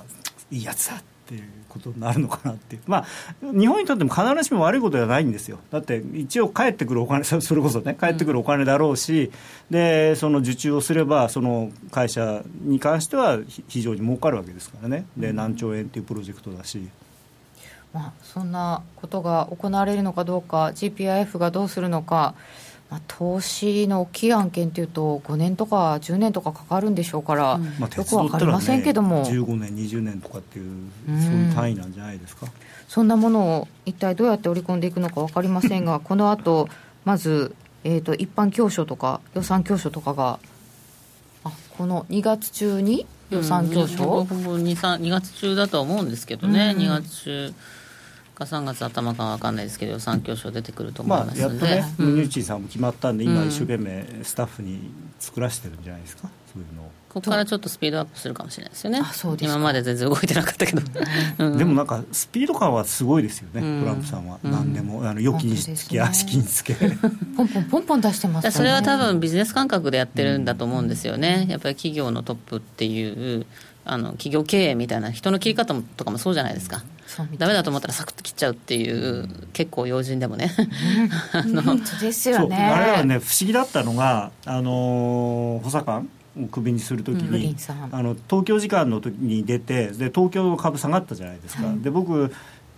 [0.52, 1.44] いいやつだっていう
[1.76, 2.76] ことになるのかなって。
[2.76, 3.06] いうまあ
[3.42, 5.60] 日本にとっても必ずしも悪いことではないんですよ。
[5.70, 9.32] だって一応帰ってくるお金そそれこそね帰ってくるお金だろうし、
[9.70, 15.06] でその受注をすればその会社に関してはひ非常に儲かるわけですからね。
[15.18, 16.88] で何兆円っていうプロジェクトだし。
[17.94, 22.36] まあ、そんなことが行われるのかどうか GPIF がどうするのか、
[22.90, 30.72] まあ、投資の大きい案件というと5年とか10年とかかかるんでしょうから、まあ、よくわかりませんけども、15年、20年とかっていう、
[31.10, 31.22] うん。
[31.22, 32.48] そういう単位なんじゃないですか？
[32.88, 36.70] そんなものを一体どうやって織り込んでいくのか分かりませんが この後
[37.04, 40.40] まず、えー、と一般教書とか予算教書とかが
[41.44, 46.84] あこの2月中に予算教書、ほぼほぼ 2, 2月中だとは思うんですけどね、うん。
[46.84, 47.54] 2月中
[48.36, 52.06] か3月頭かわかんないですけど予算教書出てくると思いまあ、ますので、やっとね、うん。
[52.08, 53.48] ムニューチンさんも決まったんで、今、うん。
[53.48, 56.92] 一生懸命スタッフに作らせてるんじゃないですか、そういうのを。
[57.10, 59.02] ここからちょっとスピードアップするかもしれないですよね。
[59.40, 60.82] 今まで全然動いてなかったけど、
[61.40, 61.58] うん。
[61.58, 63.80] でもなんか、スピード感はすごいですよね、うん。
[63.82, 64.38] トランプさんは。
[64.44, 64.52] うん。
[64.52, 66.04] 何でも、あの預金につけ、ね。
[66.04, 66.76] 足金につけ。
[67.38, 68.52] ポンポンポンポン出してますよね。
[68.52, 73.46] それは多分ビジネス感覚でやってるんだと思うんですよね、やっぱり企業のトップっていう
[73.86, 76.84] あの企業経営みたいな人の切り方もとかもそうじゃないですか
[77.38, 80.52] ダメだと思ったらサクッと切っちゃうっていう、結構要人でもね。
[81.66, 82.56] 本当ですよね。
[82.56, 86.10] あれはね、不思議だったのが、あのー補佐官
[86.42, 91.80] をクビにするときにンさん、あの東京時間の時に出てで東京の株下がったじゃないですか、はい。
[91.80, 92.32] で僕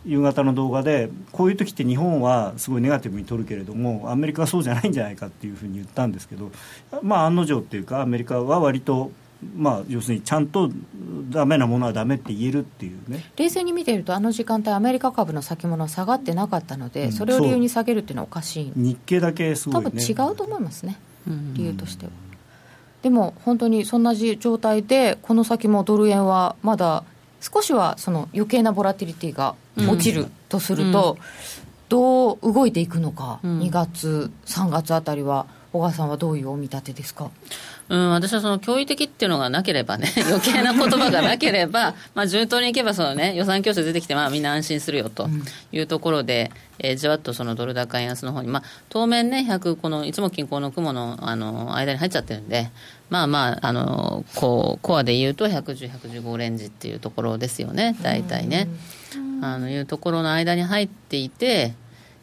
[0.05, 6.51] 夕方の動画でこういう時って日本はすごいネガティブに取るけれどもアメリカはそうじゃないんじゃないかっていうふうに言ったんですけど
[7.01, 9.11] まあ案の定っていうかアメリカは割と
[9.55, 10.71] まあ要するにちゃんと
[11.29, 13.23] ダメなものはダメって言えるっていうね。
[13.35, 17.11] 冷静に見ているとあの時間帯アメリカ株の先物は下がってなかったので、うん。
[17.11, 18.73] それを理由に下げるっていうのはおかしい。
[18.75, 19.91] 日経だけすごいね。
[19.91, 20.99] 多分違うと思いますね。
[21.27, 21.53] うん。
[21.53, 22.11] 理由としては、
[23.03, 27.03] でも本当にそんな状態でこの先もドル円はまだ
[27.39, 31.17] 少しはその余計なボラティリティが落ちるとすると、
[31.89, 33.59] どう動いていくのか、うん。
[33.59, 37.29] 2月3月あたりは小川さんはどういうお見立てですか？
[37.89, 45.29] うん、私はその驚異的っていうのがなければね、 余計な言葉がなければ、 まあ順当にいけばそのね、予算教書出てきて、まあみんな安心するよと
[45.71, 52.69] いうところで、えーじわっとそのドル高円安の方に、まあ当面ね、100、このいつも均衡の雲のあの間に入っちゃってるんで、
[53.09, 58.67] まあまあ、あの、こう、コアで言うと110、115レンジっていうところですよね、大体ね。
[59.41, 61.73] あのいうところの間に入っていて、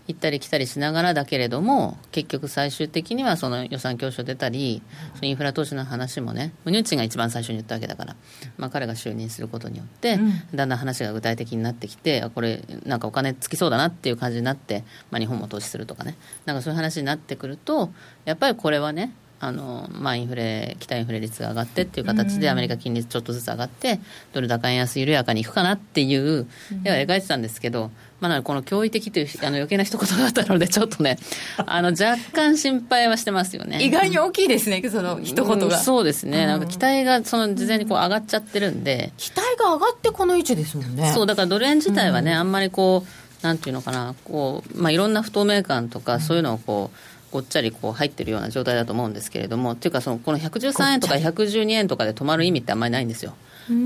[0.06, 4.82] 行ったり来たりしながらだけれども、結局最終的にはその予算教書出たり、
[5.14, 8.16] そのインフラ投資の話もね、ムニューチンが一番最初に言ったわけだから、
[8.58, 10.18] まあ、彼が就任することによって、
[10.54, 17.90] だんだん話が具体的になってきて、あこれ、なんかお金つきそうだなっていう感じになって、まあ、日本も投資するとかね、なんかそういう話になってくると、
[18.26, 24.00] やっぱりこれはね、あのまあ、インフレ、期待インフレ率が上がってっていう形で、アメリカ金利ちょっとずつ上がって、
[24.32, 26.46] ドル高円安緩やかにいくかなっていう、
[26.84, 27.90] 絵は描いてたんですけど、
[28.24, 31.18] まあ、なのでこの驚異的というあの余計な一言があったので、ちょっとね、
[31.66, 33.84] あの若干心配はしてますよね。
[33.84, 35.78] 意外に大きいですねその一言うんが。
[35.78, 41.12] そうですね、なんか期待がその事前にこう上がっちゃってるんで、期待が上がってこの位置ですもんね。
[41.12, 43.04] そうだからドル円自体はね、あんまりこ
[43.42, 46.98] う、なんていうのかな、こうまあ、いろんな不透明感とか、そういうのをこう、
[47.30, 53.34] ごっちゃりこう入ってるような状態だと思うんですけれども、っていうかその、この113円とか112円とかで止まる意味ってあんまりないんですよ。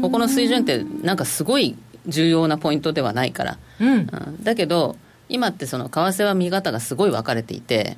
[0.01, 1.75] ここの水準って、なんかすごい
[2.09, 3.59] 重要なポイントではないから。
[3.81, 4.97] うんうんだけど、
[5.29, 7.97] 今ってその為替は見方がすごい分かれていて、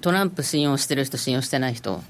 [0.00, 2.02] トランプ信用してる人、信用してない人、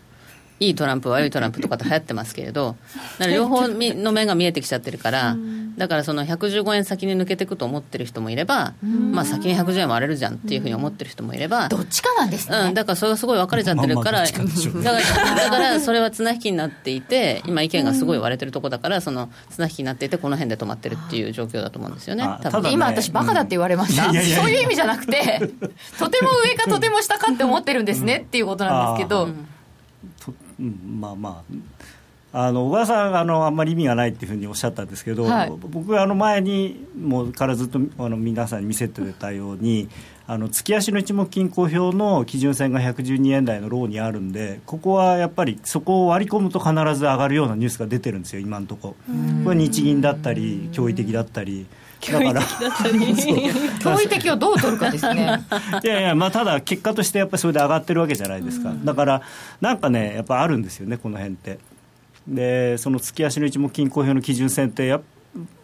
[0.58, 2.76] いいトランプ悪いトランプとかって流行ってますけれど
[3.18, 5.36] だから両方の面が見えてきちゃってるから
[5.76, 22.62] だからその115円先に抜けていくと思ってる人もいれば、まあ、先に110円割れるじゃんっていうふうに思ってる人もいれば、どっちかなんですね、うん、だからそれがすごい分かれちゃってるから、まあかだからだからそれは綱引きになっていて今意見がすごい割れてるところだからその綱引きになっていてこの辺で止まってるっていう状況だと思うんですよね多分。
[22.62, 22.72] ね。
[22.72, 24.12] 今私バカだって言われました、うん。
[24.12, 24.40] いやいやいや。
[24.40, 25.40] そういう意味じゃなくて
[25.98, 29.32] とても上かとても下かって思ってるんですねっていうことなんですけど、と
[30.60, 31.54] うんまあまあ
[32.32, 35.52] あの小川さんあのあんまり意味がないっていうふうにおっしゃったんですけど、はい。
[35.56, 39.88] 僕はあの前にもうからずっとあの皆さんに見せてたように
[40.26, 48.96] あの月足の一目金公表の基準線が112円台のローにあるんでここはやっぱりそこを割り込むと必ず上がるようなニュースが出てるんですよ今のとこ。
[49.08, 51.64] ろこれ日銀だったり驚異的だったり
[52.00, 52.40] だから。
[52.42, 55.44] 驚異的をどう取るかですね。
[55.82, 59.22] いやいや、まあ、ただ結果としてやっぱりそれで上がってるわけじゃないですか、だから
[59.60, 61.58] なんかねやっぱあるんですよねこの辺って。
[62.26, 65.02] でその月足の一目金公表の基準線ってやっ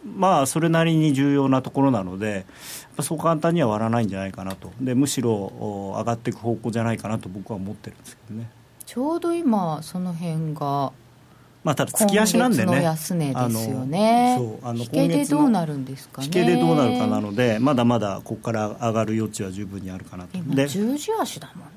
[0.05, 2.45] まあそれなりに重要なところなので
[3.01, 4.71] そう簡単には割らないんじゃないかなと。
[4.79, 8.49] でむしろお上がっていく方向じゃないかなと僕は思ってるんですけどね。
[8.85, 10.91] ちょうど今その辺が
[11.63, 12.83] まあただ今月足なんでね。
[12.83, 14.35] 安値ですよね。
[14.37, 16.25] あのそうあの引けでどうなるんですかね。
[16.25, 20.37] 引けでどうなるかなのでまだまだここから上がる余地は十分にあるかなと。
[20.37, 21.72] 今で十字足だもんな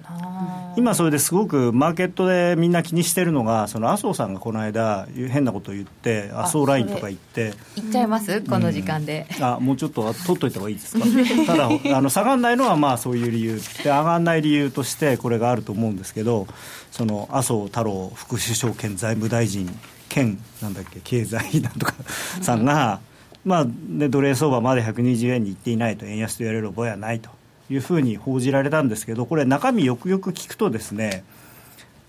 [0.76, 7.54] 今それですごくマーケットでみんな気にしてるのがその麻生さんがこの間変なことを言って麻生ラインとか言って。
[7.76, 8.40] いっちゃいます？
[8.42, 11.04] この時間で、あもうちょっと取っといた方がいいですか？
[11.46, 16.46] ただあの下がらないのはまあそういう理由で上がらない理由としてこれがあると思うんですけど
[16.90, 19.68] その麻生太郎副首相兼財務大臣
[20.08, 21.94] 兼なんだっけ経済なんとか
[22.42, 23.00] さんが、
[23.44, 27.30] まあ、で奴隷相場まで120円にいっていないと円安と言われる覚えはないと
[27.70, 31.24] いうふうに報じられたんですけどこれ中身よくよく聞くとですね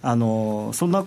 [0.01, 1.05] あのそんな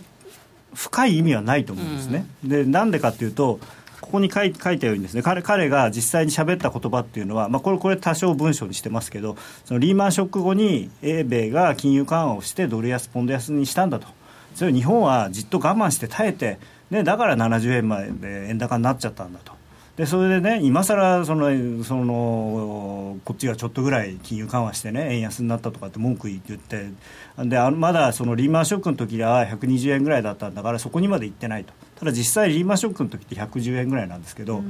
[0.74, 2.26] 深い意味はないと思うんですね。
[2.44, 3.58] でなんでかっていうと
[4.00, 14.06] ここに書い書いたようにですね彼彼が実際に喋った言葉っていうのは、まあ、これこれ多少文章にしてますけどそのリーマンショック後に英米が金融緩和をしてドル安ポンド安にしたんだと
[14.54, 16.58] それを日本はじっと我慢して耐えて、
[16.90, 19.59] ね、だから70円まで円高になっちゃったんだと。
[19.96, 26.90] でそれでね今さらそのそのこっちがちょっとぐらい金融緩和してね円安になったとかって文句言って
[27.38, 31.72] でまだそのリーマンショックの時は120円ぐらいだったんだからそこにまで行ってないと。
[32.00, 34.62] ただ実際リーマンショックの時って110円ぐらいなんですけど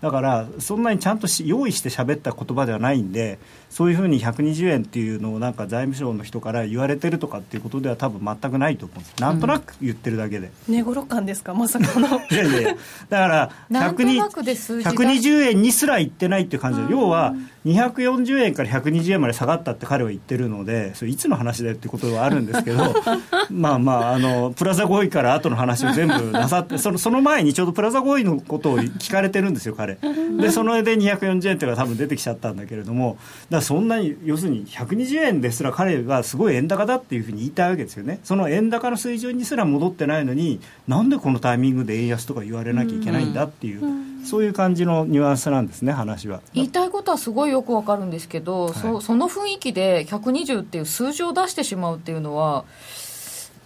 [0.00, 3.38] だからそんなにちゃんとし用意して喋った言葉ではないんで
[3.70, 9.14] そういうふうに120円っていうのをなんか財務省の人から言われてるとかっていうことでは多分全くないと思うんです。
[9.20, 10.50] なんとなく言ってるだけで。
[10.68, 11.54] 寝頃感ですか？
[11.54, 12.08] まさかの。
[12.08, 12.74] いやいや
[13.08, 17.34] だからなんと120なくで数字が120円にすら行ってないっていう感じで要は
[17.64, 22.94] 240円から120円まで下がったって彼は言ってるのでそれいつの話だよってことはあるんですけど
[23.50, 29.98] まあまああのプラザ合意から後の話を全部なさってそのその前にちょうどプラザ合意のことを聞かれてるんですよ彼。
[30.40, 33.16] でそので240円っていうのが多分出てきちゃったんだけれども
[33.50, 38.18] だからそんなに要するに120円ですら彼がすごい円高だっていうふうに言いたいわけですよね。
[38.24, 46.40] その円高の水準にすら戻ってないのになんでこのタイミングで円安とか言われなきゃいけないんだっていう、そういう感じのニュアンスなんですね話は。
[46.54, 52.64] 言いたいことはすごいよくわかるんですけど、そその雰囲気で120っていう数字を出してしまうっていうのは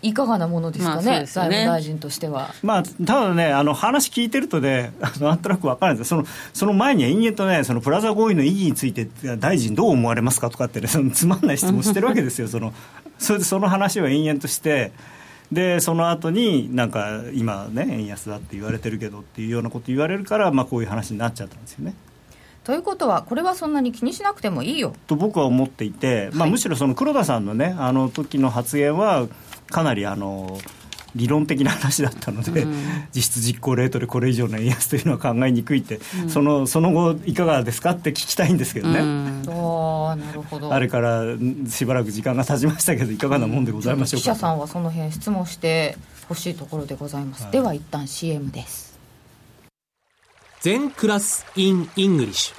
[0.02, 2.50] いかがなものですかまあね,、財務大臣としては。
[2.62, 12.72] まあ、ただね、あの話聞いてるとね、なんとなく分かるんですよそのその前に延々とね、そのプラザ合意の意義について、大臣、どう思われますかとかって、ね、そのつまんない質問してるわけですよ、その
[13.18, 14.92] それでその話を延々として、
[15.52, 21.94] でその後に、なんか今ね、円安だって言われてるけどっていうようなこと言われるから、まあ、こういう話になっちゃったんですよね。
[22.64, 29.28] ということはこれはそんなに気にしなくてもいいよと僕は思っていて、まあ、むしろその黒田さんのね、あの時の発言は、
[29.70, 30.58] かなりあの
[31.16, 32.66] 理論的な話だったので、
[33.14, 39.00] 実質実行レートでこれ以上の円安というのは考えにくいって、そのその後、いかがですかって聞きたいんですけどね。
[39.48, 40.72] ああなるほど。
[40.72, 44.22] あれからんしばらく時間が経ちましたけど、いかがなもんでございましょうか。
[44.22, 45.96] 記者さんはその辺質問して
[46.28, 48.98] ほしいところでございます、では一旦 CM です。
[50.60, 52.52] 全クラス in English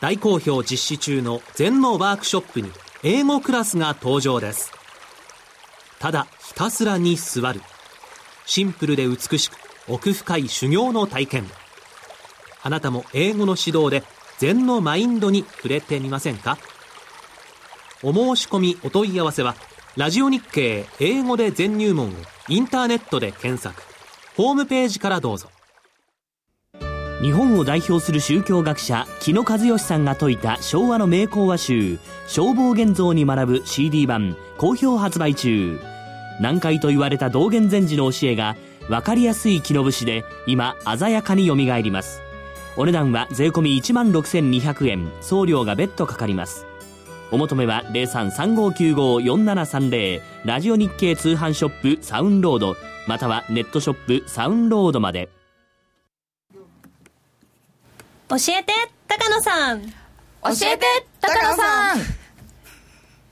[0.00, 2.70] 大好評実施中の全のワークショップに
[3.02, 4.72] 英語クラスが登場です。
[5.98, 7.62] ただひたすらに座る
[8.46, 9.56] シンプルで美しく
[9.88, 11.50] 奥深い修行の体験。
[12.62, 14.02] あなたも英語の指導で
[14.38, 16.58] 禅のマインドに触れてみませんか？
[18.02, 19.54] お申し込みお問い合わせは
[19.96, 22.12] ラジオ日経英語で全入門を
[22.48, 23.82] インターネットで検索。
[24.36, 25.48] ホームページからどうぞ。
[27.22, 31.98] 日本を代表する宗教学者木野和義さんが説いた昭和の名講話集
[32.28, 35.78] 「消防現像」に学ぶ CD 版好評発売中。
[36.40, 38.56] 難解と言われた道元禅師の教えが
[38.88, 42.20] 分かりやすい木の節で今鮮やかによみがえります。
[42.76, 45.12] お値段は税込1万6200円。
[45.20, 46.66] 送料が別途かかります。
[47.30, 52.76] お求めは0335954730ラジオ日経通販ショップサウンロード。
[53.06, 55.28] またはネットショップサウンロードまで。
[58.28, 58.72] 教えて
[59.06, 59.82] 高野さん。
[59.82, 59.88] 教
[60.50, 60.84] えて
[61.20, 62.23] 高野さん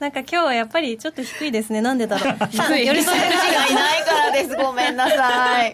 [0.03, 1.79] なんか今日はやっぱりちょっと低いですね。
[1.79, 2.37] なんでだろう。
[2.37, 4.53] さ あ低いよりそ数字がいないからです。
[4.57, 5.73] ごめんなさい。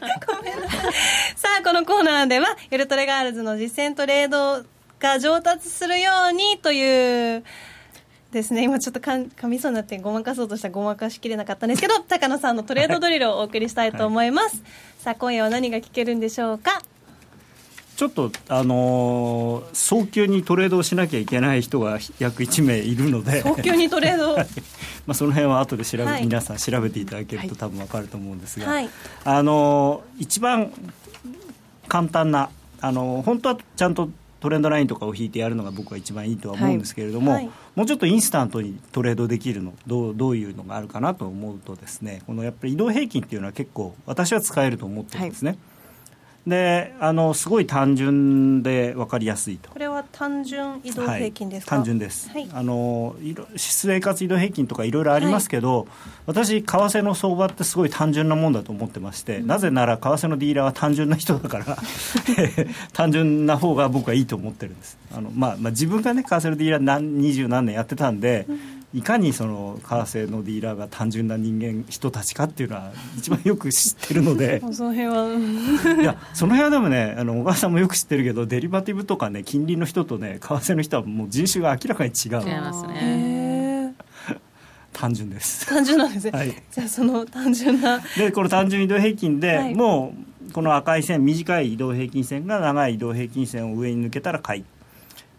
[1.36, 4.64] さあこのコーナーでは夜トレガールズの実践トレード
[5.00, 7.44] が上達するようにという
[8.32, 8.62] ですね。
[8.62, 14.62] 今ちょっとかん噛みそうになってごまかそうとしたらごまかしきれなかったんですけど高野さんのトレードドリルをお送りしたいと思います、
[15.00, 16.84] さあ今夜は何が聞けるんでしょうか？
[18.00, 24.38] ちょっと、あのー早急にトレードをしなきゃいけない人が約1名いるので、早急にトレード。
[25.06, 26.22] まあ、その辺は後で調べ、はい。
[26.24, 28.90] 皆さん調べていただけると多分わかると思うんですが、はい。
[29.26, 30.72] あのー一番
[31.90, 37.44] 簡単な、あのー本当はちゃんとトレンドラインとかを引いてやるのが僕は一番いいとは思うんですけれども、はい。
[37.44, 45.58] はいもうちょっとインスタントにトレードできるのどうどういうのがあるかなと思うとですねこのやっぱり移動平均っていうのは結構私は使えると思ってるんですね。
[46.48, 49.70] であのすごい単純で分かりやすいと。
[49.70, 52.50] これは単純移動平均ですか、はい、単純です、はい。
[52.54, 55.88] あのいろ生活移動平均とかいろいろありますけど、
[56.26, 61.78] 私為替の相場ってすごい単純なもんだと思ってまして、なぜなら為替のディーラーは単純な人だから
[62.94, 64.98] 単純な方が僕はいいと思ってるんです。
[65.16, 68.48] あの、まあまあ、自分がね為替のディーラー何二十何年やってたんで、
[68.92, 74.60] いかにその為替のディーラーが単純な人間人たちかっていうのは一番よく知ってるので。
[74.74, 75.24] その辺は。
[75.26, 82.42] うんいやその辺はでもねあの小川さんもよく知ってるけどデリバティブとかね金利の人とね為替の人はもう人種が明らかに違う。
[82.42, 83.94] 違いますね。
[84.92, 85.68] 単純です。
[85.68, 86.26] 単純なんです。
[86.26, 88.02] ね、はいじゃあその単純な。
[88.18, 89.76] でこの単純移動平均で、はい。
[89.76, 90.14] も
[90.50, 94.66] うこの赤い線短い移動平均線が長い移動平均線を上に抜けたら買い、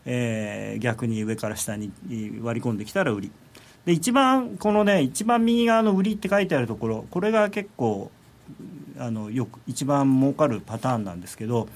[0.06, 1.92] えー逆に上から下に
[2.40, 3.32] 割り込んできたら売り。
[3.84, 8.10] で一番このね一番右側の売りって書いてあるところこれが結構
[8.98, 11.66] あのよく一番儲かるパターンなんですけど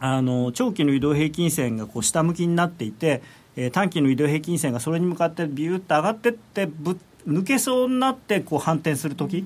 [0.00, 3.22] あの長期の移動平均線がこう下向きになっていて、
[3.56, 9.44] えー短期の移動平均線がそれに向かってビューッと上がってってぶ抜けそうになってこう反転する時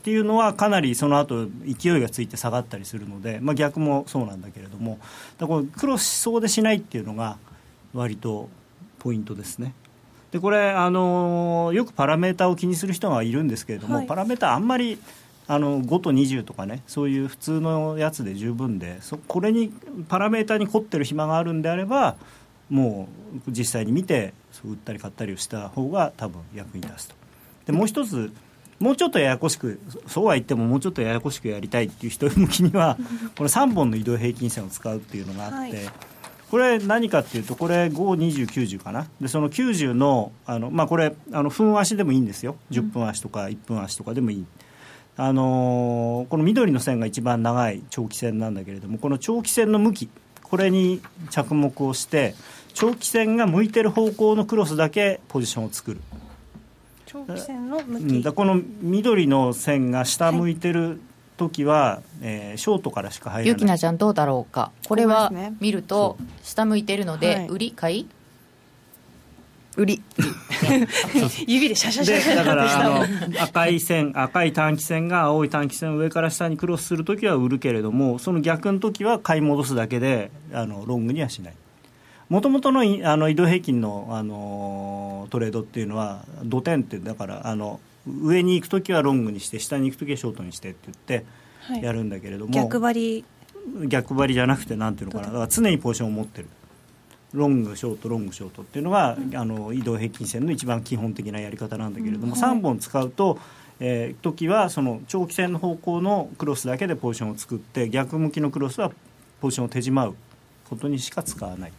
[0.00, 4.98] っていうのはかなりその後勢いがついて下がったりするので、まあ、逆もそうなんだけれども
[5.38, 7.36] だからこれクロスしそうでしないっていうのが
[7.92, 8.48] 割と
[8.98, 9.74] ポイントですね。
[10.30, 14.96] でこれ、あのよくパラメータを気にする人がいるんですけれども、はいパラメータあんまり
[15.48, 19.72] あの5と20とかねそういう普通のやつで十分でそこれに
[20.08, 22.16] パラメータに凝ってる暇があるんであれば
[22.70, 23.08] も
[23.48, 27.16] う実際に見てそう売ったり買ったりをした方が多分役に立つと
[27.66, 28.32] でもう一つ
[28.80, 32.96] もうちょっとややこしくそそうは言ってももうちょっとややこしくやりたいっていう人向きには
[33.36, 35.70] この3本の移動平均線を使うっていうのがあって、はい。
[36.50, 39.06] これ何かっていうとこれ52090かな。
[39.20, 42.56] でその90のあの、まあ、これあの分足でもいいんですよ。
[42.72, 44.46] 10分足とか1分足とかでもいい、
[45.16, 50.08] あのーこの緑の線が一番長い長期線なんだけれどもこの長期線の向き
[50.42, 51.00] これに
[51.30, 52.34] 着目をして
[52.74, 56.00] 長期線が向いてる方向のクロスだけポジションを作る、
[57.12, 61.00] 長期線の向き、うん、だこの緑の線が下向いてる
[61.36, 63.66] 時は、えーショートからしか入ゆらない。
[63.66, 64.70] きなちゃんどうだろうか。
[64.86, 67.48] これは見ると下向いてるので、はい。
[67.48, 68.08] 売り買い？
[69.76, 70.02] 売り。
[71.48, 81.54] 指でシャシャシャシャでだからあの赤い線赤い短期線が青い短期線を上から下にクロスするときは売るけれどもその逆の時は買い戻すだけであのロングにはしない
[82.30, 91.26] もともとのいあの移動平均のあのトレードっていうのは土点ってだからあの上に行くときはロングにして下に行くときはショートにしてって言って
[91.60, 91.82] はい。
[91.82, 93.24] やるんだけれども、逆張り。
[93.86, 95.26] 逆張りじゃなくてなんていうのかな。
[95.26, 96.48] だから常にポジションを持ってる。
[97.32, 103.38] ロングショートロングショートっていうのが、あの移動平均線の一番基本的なやり方なんだけれども、3本使うと、
[103.78, 108.90] えー時はその長期線の方向のクロスだけでポジションを作って逆向きのクロスは
[109.40, 110.16] ポジションを手じまう
[110.68, 111.72] ことにしか使わない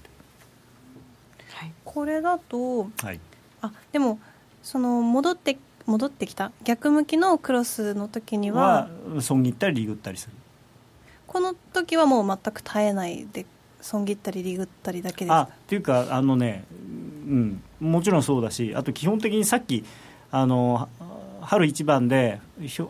[1.93, 3.19] これだとと、はい、
[3.61, 4.19] あでも
[4.63, 10.33] その戻って戻ってきた逆向きのクロスの時にはは損切ったりリグったりする。
[11.27, 13.45] この時はもう全く耐えないで
[13.79, 16.75] 損切ったりリグったりだけですあかっていうかあのね、う
[17.33, 19.85] ん、もちろんそうだしあと基本的にさっき
[20.29, 20.89] あの
[21.41, 22.39] 春一番で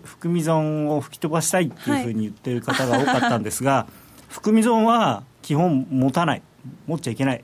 [0.04, 3.88] 含み損を吹き飛ばしたいっていうふうに言ってる方が多かったんですが、
[4.28, 6.42] 含み損は基本持たない。
[6.88, 7.44] 持っちゃいけない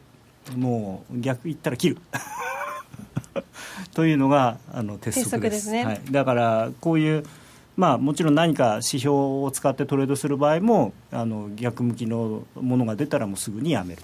[0.55, 1.97] もう逆言ったら切る。
[3.93, 5.29] というのがあの鉄則です。
[5.29, 5.85] 鉄則ですね。
[5.85, 7.23] はい、だからこういう
[7.77, 14.01] まあ、もちろん何か指標を使ってトレードする場合もあの逆向きのものが出たらもうすぐにやめる。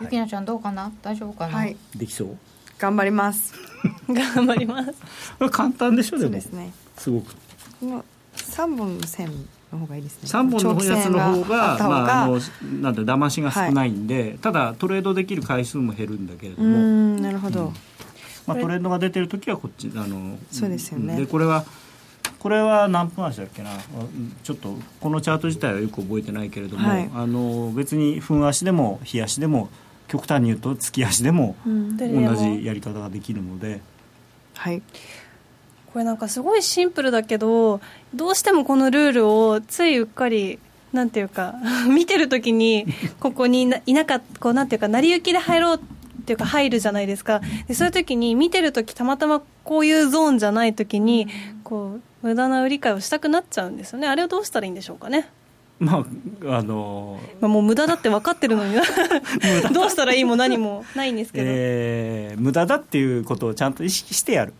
[0.00, 0.92] ゆきなちゃんどうかな？
[1.02, 1.76] 大丈夫かな、はい。
[1.96, 2.38] できそう？
[2.78, 3.54] 頑張ります。
[4.08, 4.92] 頑張ります。
[5.50, 6.28] 簡単でしょでも。
[6.28, 6.72] そうですね。
[6.96, 7.34] すごく。
[7.80, 8.04] この
[8.36, 9.30] 3本の線
[9.72, 10.28] の方がいいですね。
[10.28, 12.40] 3本のやつの方が方まあ、あのが
[12.80, 17.72] なんて騙しが少ないんで、ただトレードできる回数も減るんだけれどうーも、んなるほど、
[18.46, 21.16] まあ、トレンドが出てる時はこっちあのそうですよね。
[21.16, 21.64] でこれは
[22.38, 23.70] これは何分足だっけな？
[23.72, 27.10] うんちょっとこのチャート自体はよく覚えてないけれども、はい。
[27.14, 29.68] あの別に分足でも日足でも
[30.08, 33.80] 極端に言うと月足でも同じやり方ができるので、
[34.54, 34.82] はい
[35.92, 37.80] これなんかすごいシンプルだけど
[38.14, 40.58] どうしてもこのルールをついうっかり
[40.92, 41.54] なんていうか
[41.88, 42.86] 見てる時に
[43.20, 47.40] ここにいなかったこうなんていうか成り行きで入ろうっていうか入るじゃないですか。
[47.66, 51.26] でそういう時に見てる時たまたまこういうゾーンじゃない時に
[51.64, 54.06] こう無駄な売り買いをしたくなっちゃうんですよね。
[54.06, 55.28] あれをどうしたらいいんでしょうかね。
[55.82, 56.04] ま
[56.46, 58.82] ああのまあ、もう無駄だって分かってるのにな
[59.74, 64.54] どうしたらいいも何もないんですけど、えー無駄だっていうことをちゃんと意識してやる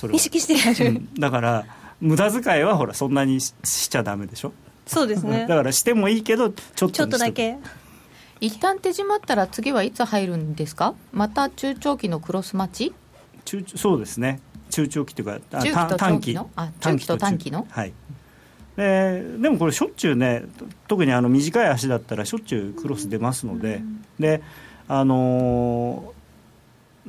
[0.00, 0.16] それは。
[0.16, 1.14] 意識してやる、うん。
[1.14, 1.66] だから
[2.00, 4.52] 無駄遣いはほらそんなにししちゃダメでしょ？
[4.86, 5.46] そうですね。
[5.46, 7.58] だからしてもいいけどちょっとちょっとだけ。
[8.40, 10.94] 一旦手締まったら次はいつ入るんですか？
[11.12, 12.94] また中長期のクロス待ち？
[13.44, 14.40] 中そうですね。
[14.70, 16.50] 中長期というかあ中期と長期の？
[16.56, 17.66] あ中期と短期の？
[17.70, 17.92] はい。
[18.76, 23.82] ででもこれしょっちゅうねと特にあの短い足だったらしょっちゅうクロス出ますので、
[24.18, 24.42] で
[24.88, 26.19] あのー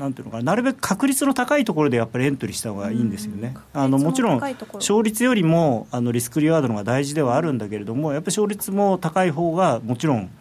[0.01, 10.31] なんていうのかななるべく確率の高いところでやっぱりエントリーした方がいいんですよね、あのもちろん勝率よりもあのリスクリワードの方が大事ではあるんだけれどもやっぱり勝率も高い方がもちろん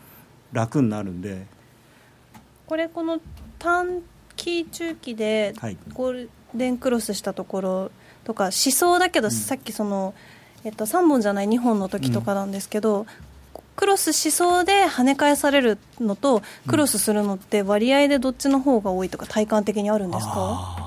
[0.53, 1.47] 楽になるんで、
[2.67, 3.21] これこの
[3.59, 4.01] 短
[4.35, 7.91] 期中期ではい、ゴールデンクロスしたところ
[8.25, 10.15] とか思想だけど、さっきその、
[10.65, 13.07] えっと、3本じゃない2本の時とかなんですけど、
[13.77, 20.87] クロスしそうで跳ね返されるのとクロスするのって割合でどっちの方が多いとか体感的にあるんですか？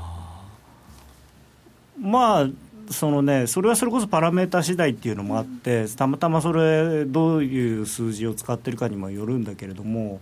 [1.99, 2.47] まあ
[2.91, 10.19] そのねそれはそれこそパラメータ次第っていうのもあってたまたまそれどういう数字を使ってるかにもよるんだけれども、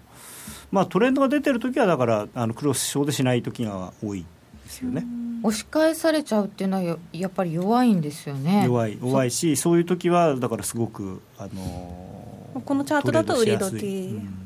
[0.72, 4.26] まあ、トレンドが出てる時はだからあのクロス症でしない時が多い
[4.64, 5.05] ですよね、
[5.43, 8.64] 押し返されちゃうっていうのはややっぱり弱いんですよね。
[8.64, 12.20] 弱い弱いしそういう時はだからすごく、あのー
[12.60, 13.86] このチャートだと売り時。
[13.88, 14.41] うん。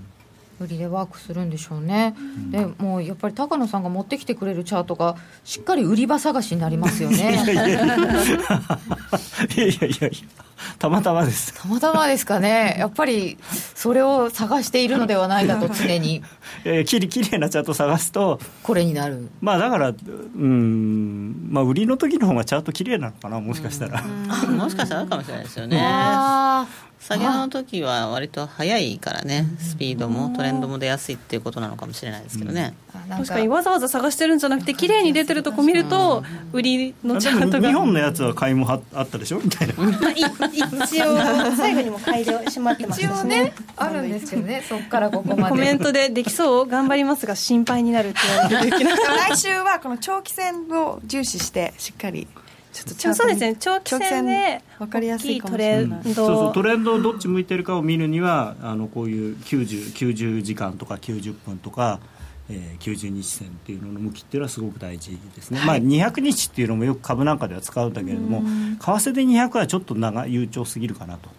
[0.60, 2.16] 売りでワークするんでしょうね、
[2.50, 7.86] でもうやっぱり高野さんが持ってきてくれるチャートがしっかり売り場探しになりますよいやいねや。
[7.86, 10.46] いやいやいやいや。
[10.80, 11.54] たまたまです。
[11.54, 12.76] たまたまですかね。
[12.80, 13.38] やっぱり
[13.76, 16.24] それを探しているのではないかと常に。
[16.64, 19.30] えーきりきれいなチャート探すとこれになる。
[19.42, 25.80] まあだからうんまあ売りの時の方がチャート綺麗なのかなもしかしたら、もしかしたらあるかもしれないですよね。
[25.82, 26.66] あ
[27.00, 36.24] 下げの時は割と早いからねスピードもトレンドも出やすいっていうことなのかもしれないですけどね、ーなん確かにわざわざ探してるんじゃなくて綺麗に出てるとこ見ると
[36.54, 37.70] 売りのチャートが。
[37.70, 39.40] 2本のやつは買いもああったでしょ？
[39.40, 39.74] みたいな。
[39.76, 41.18] まあい一応。
[41.58, 44.64] 最後にも買いで閉まってます一応ねあるんですけどね。
[44.68, 45.50] そこからここまで。
[45.50, 48.20] コメントでできそう頑張りますが心配になるって
[48.50, 48.90] 言われてる
[49.30, 52.28] 来週はこの長期戦を重視してしっかり
[52.76, 56.04] ちょっとチャートそうですね長期戦で分かりやすいトレンド。
[56.04, 62.02] そうそうトレンドどっち向いてるかを見るにはあのこういう 90, 90時間とか90分とか、
[62.50, 71.30] えー、90日線っていうのの向きっていうのはすごく大事ですね、まあ、200日っていうのもよく株なんかでは使うんだけれども為替で200はちょっと長悠長すぎるかなと。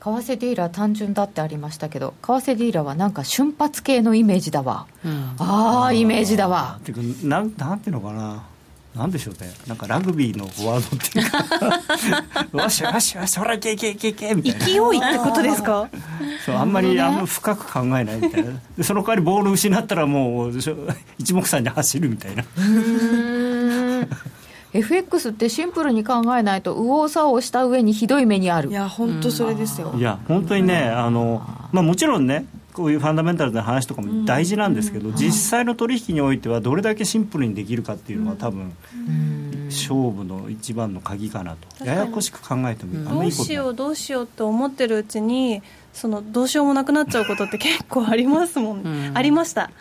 [0.00, 4.86] 為替ディーラー単純だってありましたけど為替ディーラーはなんか瞬発系のイメージだわ、
[5.38, 6.78] ああイメージだわ。
[6.84, 8.44] ていうかなんなんていうのかな
[8.98, 9.52] なんでしょうね。
[9.68, 12.58] なんかラグビーのフォワードっていうか。
[12.64, 14.66] よしよしよしそらいけいけいけいけみたいな。
[14.66, 15.88] 勢いってことですか？
[16.44, 18.50] そうあんまりあんま深く考えないみたいな。
[18.76, 20.52] でその代わりボール失ったらもう
[21.18, 22.44] 一目散に走るみたいな。
[24.74, 28.68] FX ってシンプルに考えないと右往左往した上にひどい目にある。
[28.70, 29.94] いや本当それですよ。
[29.96, 31.42] いや本当にねあの、
[31.72, 32.44] まあ、もちろんね
[32.78, 38.72] こういうファンダメンタルな話とかも大事なんですけど、実際の取引においてはどれだけシンプルにできるかっていうのが多分、
[39.66, 41.84] 勝負の一番の鍵かなと。
[41.84, 45.60] ややこしく考えてもいういことないしようどうしようって思ってるうちに
[45.92, 49.12] そのどうしようもなくなっちゃうことって結構ありますもん、うん。
[49.12, 49.72] ありました。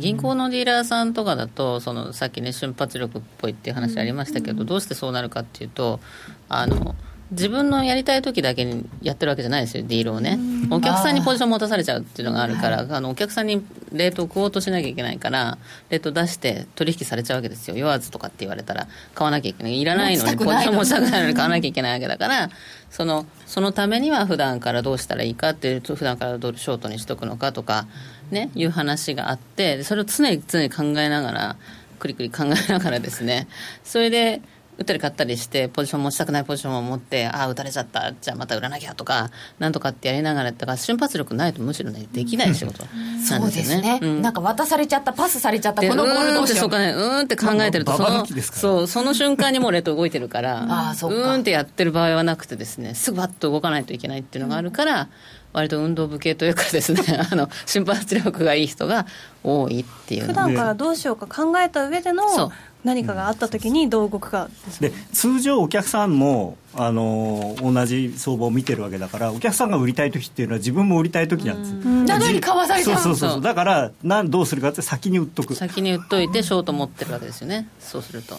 [0.00, 6.00] 銀行のディーラーさんとかだとそのさっきね瞬発力っぽいっていう話ありましたけど、どうしてそうなるかっていうと
[6.48, 6.96] あの
[7.30, 10.38] 自分のやりたい時だけにやってるわけじゃないですよディールをね、
[10.70, 13.62] お客さんにポジション持たされちゃうっていうのがあるからあのお客さんに
[13.92, 15.58] レートを食おうとしなきゃいけないから
[15.90, 17.76] レート出して取引されちゃうわけですよ。
[17.76, 19.80] 弱わずとかって言われたら買わなきゃいけない。
[19.80, 22.50] いらないのにポジション持ちたくないのに買わなきゃいけないわけだから
[22.90, 27.86] そのそのためには普段からどうしたらいいかっていうと普段からどうショートにしとくのかとか
[28.30, 31.56] ねいう話があってそれを常に常に考えながら
[31.98, 33.48] くりくり考えながらですね。
[33.84, 34.40] それで
[34.78, 42.84] 打ったり買ったりしてポジション持ちたくないポジションを持ってああ打たれちゃったじゃあまた売らなきゃとかなんとかってやりながらだから瞬発力ないとむしろねできない仕事。
[42.84, 43.20] なん。
[43.20, 43.52] そうでよね。
[43.52, 44.22] ですすね、うん。
[44.22, 48.60] なんか渡されちゃったパスされちゃったでこのボールうーんどうしよってそううかねうーんって考えてるとそのまあババ抜きですから。
[48.60, 51.30] そうその瞬間にもうレッド動いてるから あーそうか。
[51.30, 55.08] ーんってやってる場合はなくてですねすぐバッと動かないといけないっていうのがあるから、
[55.52, 59.06] 割と運動部系というかですね あの瞬発力がいい人が
[59.42, 62.14] 多いっていう普段からどうしようか考えた上でそう。
[62.14, 62.52] の
[62.84, 73.42] 何かがあった時にどう動くかですで通常お客さんもあの同じ相場を見てるわけだからお客さんが売りたい時っていうのは自分も売りたい時なんですよ、なのに買わされちゃうそうそうそうそう。
[73.42, 75.54] だからなんどうするかって先に売っとく。
[75.54, 77.68] 先に売っといてショート持ってるわけですよね。
[77.80, 78.36] そうすると。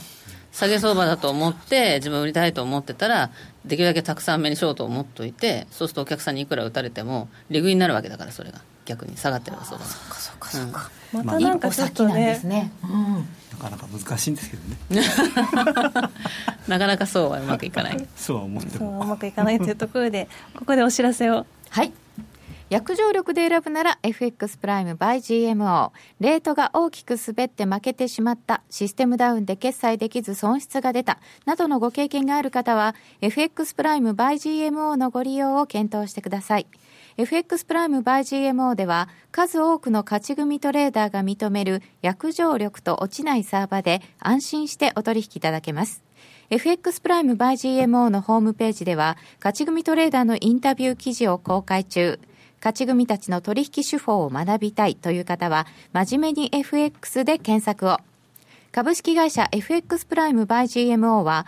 [0.52, 3.30] 下げ相場だと思って自分売りたいと思ってたら
[3.66, 8.62] できるだけたくさん目にショートを持っといてそうするとお客さんにいくら打たれても利食いになるわけだからそれが。
[8.86, 13.28] 逆に下がってる相場がそうかそうかそうか、またなんかちょっと一歩先なんでねすね、うん。
[13.51, 14.64] なかなか難しいんですけど
[14.95, 15.01] ね。
[16.68, 18.07] なかなかそうはうまくいかない。
[18.16, 21.45] そうは思ってそうもうまくいかないというところでここでお知らせを。
[21.70, 21.91] はい。
[22.70, 25.89] 約定力で選ぶなら FX プライム by GMO
[26.20, 31.18] レートが大きく滑って負けてしまったシステムダウンで決済できず損失が出た。
[31.45, 36.68] などのご経験がある方は FX プライム by GMO のご利用を検討してください
[37.20, 46.01] FX プライム by GMO では数多くの勝ち組トレーダーが認める約定力と落ちないサーバで安心してお取引いただけます。
[46.49, 52.22] FX プライム by GMO のホームページでは勝ち組トレーダーのインタビュー記事を公開中。
[52.59, 57.97] 勝ち組たちの取引手法を学びたいという方は真面目に FX で検索を。
[58.72, 61.47] 株式会社 FX プライム by GMO は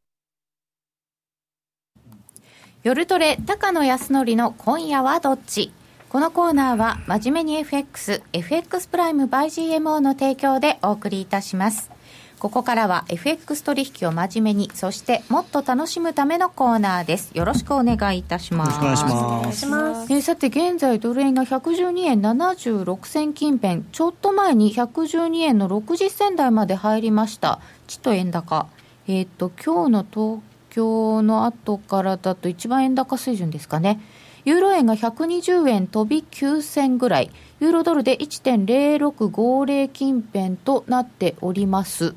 [2.83, 5.71] 夜トレ高野康則の今夜はどっち？
[6.09, 11.91] このコーナーは真面目に FX、FX プライム by GMO の提供でお送りいたします。
[12.39, 17.29] ここからは FX 取引を真面目に、そしてもっと楽しむためのコーナーです。
[17.37, 18.83] よろしくお願いいたします。
[18.83, 28.65] よろしくお願いしますえーさて現在ドル円が112円76銭近辺ちょっと前に112円の60銭台まで入りましたちと円高
[29.07, 30.41] えっ、と今日の東
[30.71, 34.01] 京の後からだと一番円高水準ですかね。
[34.43, 37.29] ユーロ円が120円飛び9銭ぐらい。
[37.59, 42.15] ユーロドルで1.0650近辺となっております。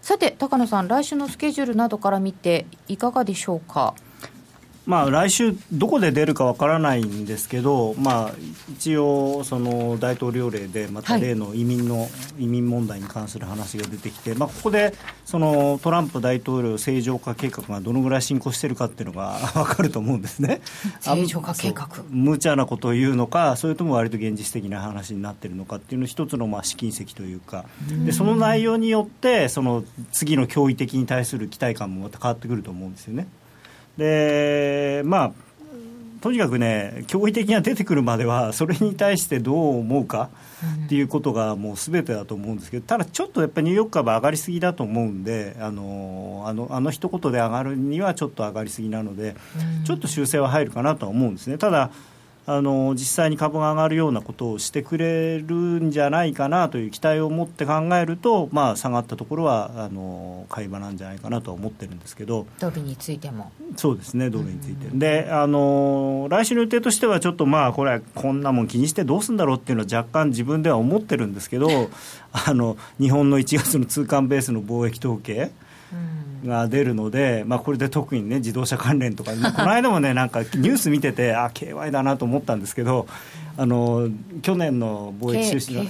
[0.00, 3.94] さて高野さん来週のスケジュールなどから見ていかがでしょうか？
[4.86, 8.34] まあ、来週、どこで出るかわからないんですけど、まあ、
[8.72, 12.08] 一応、その大統領令で、また例の移民の、
[12.38, 20.60] 移民問題に関する話が出てきて、まあ、ここでそのトランプ大統領正常化計画がどのぐらい進行しているかっていうのが 分かると思うんですね。
[21.00, 27.64] 正常化計画無茶なことを言うのか、それとも割と現実的な話になっているのかっていうの一つのまあ試金石というか、
[28.04, 33.26] でその内容によって、その次の驚異的に対する期待感もまた変わってくると思うんですよね。
[33.96, 35.32] でまあ
[36.24, 40.30] とにかくね、驚異的には出てくるまでは、 それに対してどう思うか
[40.86, 49.36] っていうことがもうすべてだと思うんですけど、ただちょっとやっぱりニューヨーク株上がりすぎだと思うんで、あのあのあの一言で上がるにはちょっと上がりすぎなので、
[49.84, 51.58] ちょっと修正は入るかなとは思うんですね。
[51.58, 51.90] ただ
[52.46, 62.46] あの実際に株が上がるようなことをしてくれるんじゃないかなという期待を持って考えると、まあ、下がったところはあの買い場なんじゃないかなとは思ってるんですけど。
[62.58, 63.50] ドルについても。
[63.76, 71.68] そうですねドルについて、であの来週の予定としてはちょっとまあこれこんなもん気にしてどうするんだろうっていうのは若干自分では思ってるんですけど
[72.32, 75.50] あの日本の1月の通関ベースの貿易統計
[76.44, 83.06] が出るので、まあ、これで特にね自動車関連とか、まあ、この間もね なんかニュース見ててあ KY だなと思ったんですけど
[83.56, 84.08] あの
[84.42, 85.82] 去年の貿易収支の,、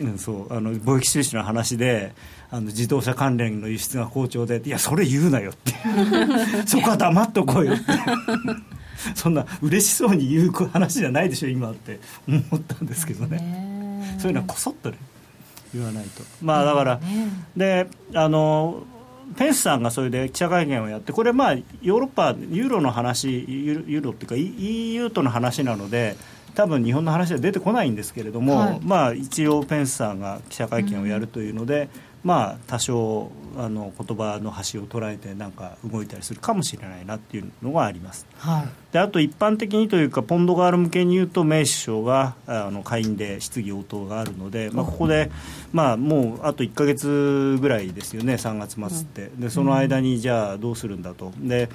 [0.00, 2.12] うん、そうあの貿易収支の話で
[2.50, 5.74] あの自動車関連の輸出が好調でいやそれ言うなよって。
[6.66, 7.82] そこは黙っとこうよって。
[9.14, 14.16] そんな嬉しそうに言う話じゃないでしょ今って思ったんですけどね。
[14.18, 14.98] そういうのはこそっとね
[15.74, 16.22] 言わないと。
[16.40, 17.00] まあだから、
[17.56, 18.84] であの
[19.36, 26.16] ペンスさんがそれで記者会見をやって、これ、まあ、ヨーロッパ、ユーロの話、ユーロっていうか、EU との話なので、
[26.54, 31.88] 多分日本の話は出てこないんですけれども、はい、まあ、一応、ペンスさんが記者会見をやるというので、
[32.26, 45.30] まあ、多少あの言葉の端を捉えてなんか動いたりするかもしれないなっていうのがあります、はい、であと一般的にというかポンドガール向けに言うとメイ首相があの下院で質疑応答があるので、まあ、ここで、
[45.72, 51.32] まあ、もうあと1か月ぐらいですよね3月末って、でその間にじゃあどうするんだと。
[51.38, 51.68] で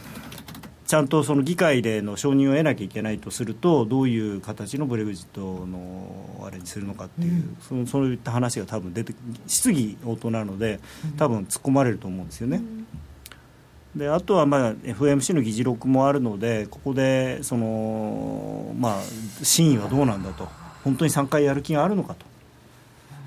[0.91, 9.13] ちゃんとその議会での承認を得なきゃいけないとするとどういう形のブレグジットのあれにするのかっていう、うん、そのそういった話が多分出て
[9.47, 10.81] 質疑応答なので
[11.15, 12.57] 多分突っ込まれると思うんですよね。
[12.57, 19.01] うん、であとは、まあ、FMC の議事録もあるのでここでその、まあ、
[19.43, 20.49] 真意はどうなんだと。
[20.83, 22.25] 本当に3回やる気があるのかと、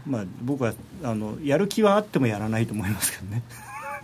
[0.06, 3.42] まあ、僕はあのやる気はあってもやらないと思いますけどね。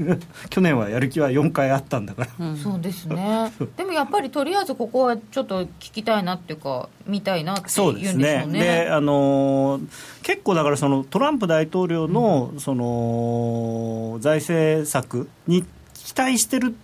[0.50, 3.52] 去年はやる気は4回あったんだから、うん、そうですね。
[3.76, 8.46] でもやっぱりとりあえずここはちょっと聞きたいなっていうか見たいなっていうんでしょうね。
[8.46, 9.80] で、ね、あの
[10.22, 16.74] 結構だからそのトランプ大統領のその財政策に期待してる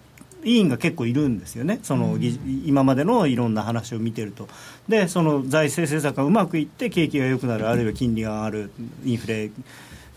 [0.46, 4.48] 委員が結構いるんですよね、その、うん、今までのいろんな話を見てると、
[4.88, 8.70] でその財政政策がうまくいって、景気が良くなる、あるいは金利が上がる、
[9.04, 9.50] インフレ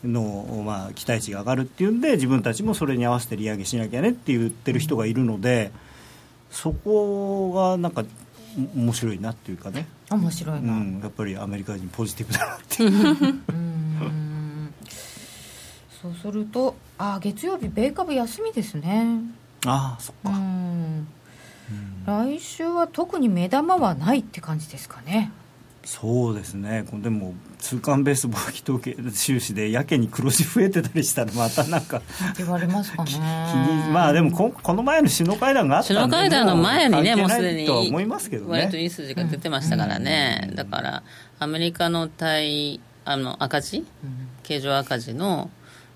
[0.03, 5.71] の、まあ、期待値が上がるっていうんで自分たちもそれに合わせて利上げしなきゃねって言ってる人がいるので
[6.51, 8.03] そこがなんか
[8.75, 9.87] 面白いなっていうかね。
[10.09, 13.43] 面白いな、うん、やっぱりアメリカ人ポジティブだなっていう。
[16.01, 19.21] そうするとあ月曜日米株休みですね。
[19.65, 20.31] ああそっか。
[22.05, 25.31] 来週は特に目玉はないって感じですかね
[25.83, 26.85] そうですね。
[26.93, 32.01] でも通関ベース貿易統計収支でやけに黒字増えてたりしたらまたなんか
[32.37, 33.19] 言われますかね。
[33.91, 41.03] まあでもここの前の首脳会談があった首脳会談の前にねもうすでに思いますけど、ね、割といい数字が出てましたからね、うん、だから
[41.39, 43.85] アメリカの対あの赤字、
[44.43, 45.49] 経常赤字の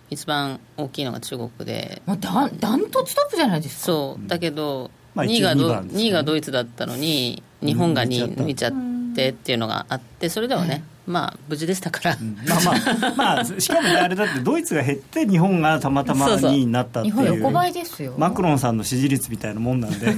[0.10, 2.02] 一番大きいのが中国で。
[2.06, 2.50] もうダン
[2.90, 3.86] トツトップじゃないですか。
[3.86, 4.28] そう。
[4.28, 8.78] だけど、まあ、2, 位がど、ね、2位がドイツだったのに日本が2位抜いちゃって、
[9.14, 17.16] ってっていうのがあってそれでもね、まあ無事でしたから、うん、まあまあ、 まあ、しかもねあれだってドイツが減って日本がたまたま2位になったっていう。
[17.16, 18.14] 日本横ばいですよ。
[18.18, 20.14] マクロンさんの支持率みたいなもんなんで。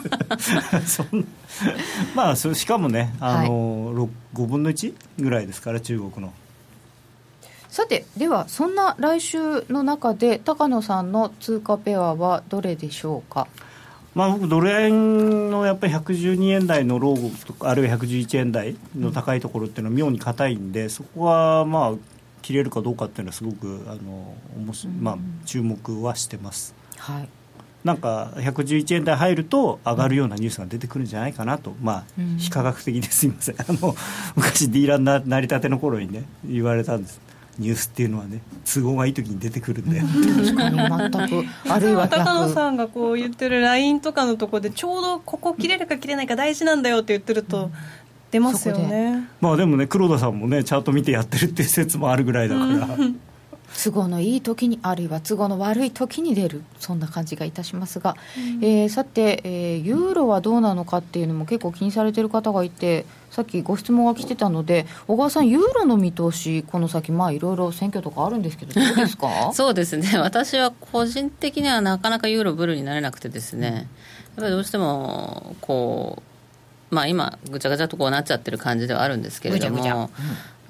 [0.86, 1.26] そん
[2.14, 6.32] まあそしかもねあの、はい、5分の1ぐらいですから中国の。
[7.68, 13.48] さてではそんな来週の中で高野さんの通貨ペアはどれでしょうか？
[14.14, 21.92] まあ、僕、ドル円のやっぱり112円台のローとか、あるいは111円台の高いところっていうのは妙に硬いんで、そこはまあ
[22.42, 24.34] 切れるかどうかっていうのは、すごくあの
[25.00, 26.74] まあ、注目はしてます。
[26.98, 27.28] はい。
[27.84, 32.04] なんか111円台入ると上がるようなニュースが出てくるんじゃないかなと、まあ、
[32.38, 33.96] 非科学的ですみません、あの
[34.36, 37.20] 昔、ディーラーななりたての頃にね、言われたんです。
[37.58, 40.78] ニュースっていうのはね都合がいい時に出てくるんだよ、確かに。
[40.78, 47.70] 全くあるいは高野さんがこう言ってる LINE とかのところでちょうどここ切れるか切れないか大事なんだよって言ってると、
[48.30, 49.28] 出ますよね。
[49.40, 52.88] まあでもね黒田さんもねチャート見てやってるっていう説もあるぐらいだから、
[53.84, 69.28] 都合のいい時にあるいは都合の悪い時に出るそんな感じがいたしますが、うん、えー、さて、えー、ユーロはどうなのかっていうのも結構気にされてる方がいてさっきご質問が来てたので小川さんユーロの見通しこの先まあいろいろ選挙とかあるんですけどどうですか？
[69.54, 70.18] そうですね。
[70.18, 73.66] 私は個人的にはなかなかユーロブルになれなくてですね。
[73.66, 73.86] やっ
[74.36, 76.32] ぱりどうしてもこう
[76.94, 80.10] まあ、今、ぐちゃぐちゃとこうなっちゃってる感じではあるんですけれども。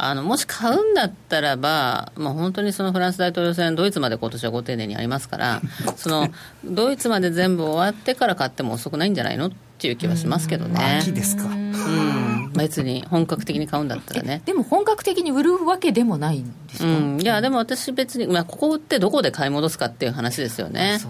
[0.05, 5.63] あのもし買うんだったらば、まあ、本当にそのフランス大統領選、ドイツまで今年はご丁寧にありますから、
[5.97, 6.29] その
[6.65, 10.99] ドイツまで全部終わってから買っても遅くないんじゃないのっていう気はしますけどね。
[11.01, 11.45] 秋ですか。
[11.45, 14.43] うん、別に本格的に買うんだったらね。
[14.45, 21.01] でも本格的に売るわけでもないんですか、うん、いやでも私別に、まあ、ここ売ってどこで買い戻すかっていう話ですよね。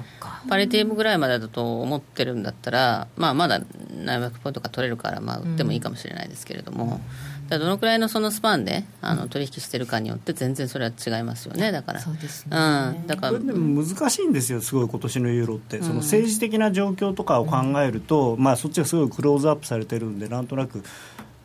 [0.48, 3.62] パリティブぐらいまでだと思ってるんだったら、まあ、まだ
[4.04, 5.92] 何百ポイントか取れるから、まあ、売ってもいいか。
[5.92, 6.96] もしれないですけれども、だ
[7.58, 11.72] どのくらいのそのスパンであの取引してるかによって全然それは違いますよね。
[11.72, 12.00] だから。
[12.00, 12.56] そうですね。
[12.56, 13.38] うん、だから。
[13.38, 20.82] でも難しいんですよ、すごい今年のユーロって、その政治的な状況とかを考えると、まあ、そっちがすごいクローズアップされてるんで、なんとなく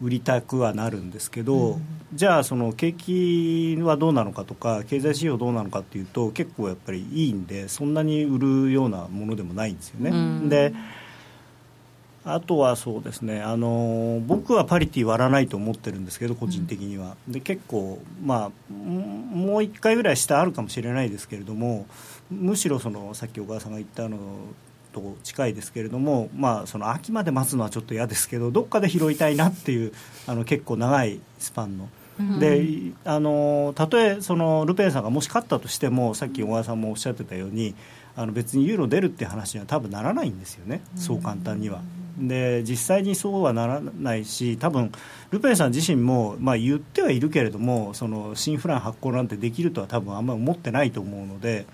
[0.02, 1.80] 売りたくはなるんですけど、
[2.14, 10.12] じゃあ、その景気はどうなのかとか、経済指標どうなのかっていうと、結構やっぱりいいんで、そんなに売るようなものでもないんですよね。
[10.12, 10.50] うん。
[10.50, 10.74] で
[12.28, 21.88] あとはそうですねあの僕はパリティ割らないと思ってるんですけど個人的には、で結構まあもう1回ぐらい下あるかもしれないですけれども
[22.30, 24.18] むしろそのさっき小川さんが言ったの
[24.94, 29.94] と近いですけれども、まあ、その秋まで待つのはちょっと嫌ですけどどっかで拾いたいなっていう
[30.26, 31.90] あの結構長いスパンの。
[32.40, 32.66] で
[33.06, 37.76] あのたとえそのルペンさんがもし勝ったとしてもさっき小川さんもおっしゃってたように
[38.16, 41.82] あの別にユーロ出るって話には多分ならないんですよね、そう簡単には。
[42.18, 44.92] で実際にそうはならないし多分
[45.30, 51.68] ルペンさん自身も、まあ、言ってはいるけれどもその新フラン発行なんてできるとは多分あんまり思ってないと思うので、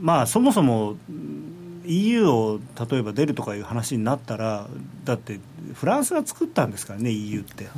[0.00, 2.60] まあそもそもうん EU を
[2.90, 4.66] 例えば出るとかいう話になったら
[5.04, 5.40] だって
[5.74, 7.68] フランスが作ったんですからね EU って、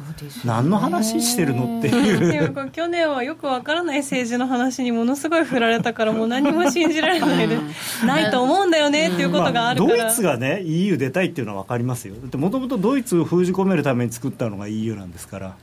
[0.44, 2.70] 何の話してるのっていう。
[2.70, 7.58] 去年はよくわからない政治の話にものすごい振られたから もう何も信じられないで
[8.06, 12.14] ないと思うんだよねっていうことがあるかまあ、ら、ドイツがね EU 出たいっていうのは分かりますよ。
[12.14, 15.56] だってもともとドイツを封じ込めるために作ったのが EU なんですから。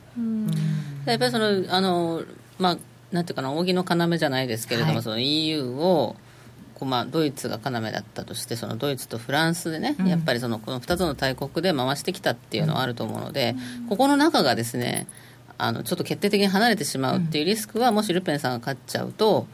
[1.06, 2.22] やっぱりそのあの、
[2.60, 2.78] まあ、
[3.12, 5.04] なんていうかな扇の要じゃないですけれども、はい。
[5.04, 6.16] その EU を
[6.80, 13.56] こうまあ、ドイツが要だったとしてそのドイツとフランスでね、やっぱりそのこの2つの大国で回してきたっていうのはあると思うので、
[13.90, 15.06] ここの中がですね
[15.58, 19.46] あのちょっと決定的に離れてしまうっていうリスクは、もしルペンさんが勝っちゃうと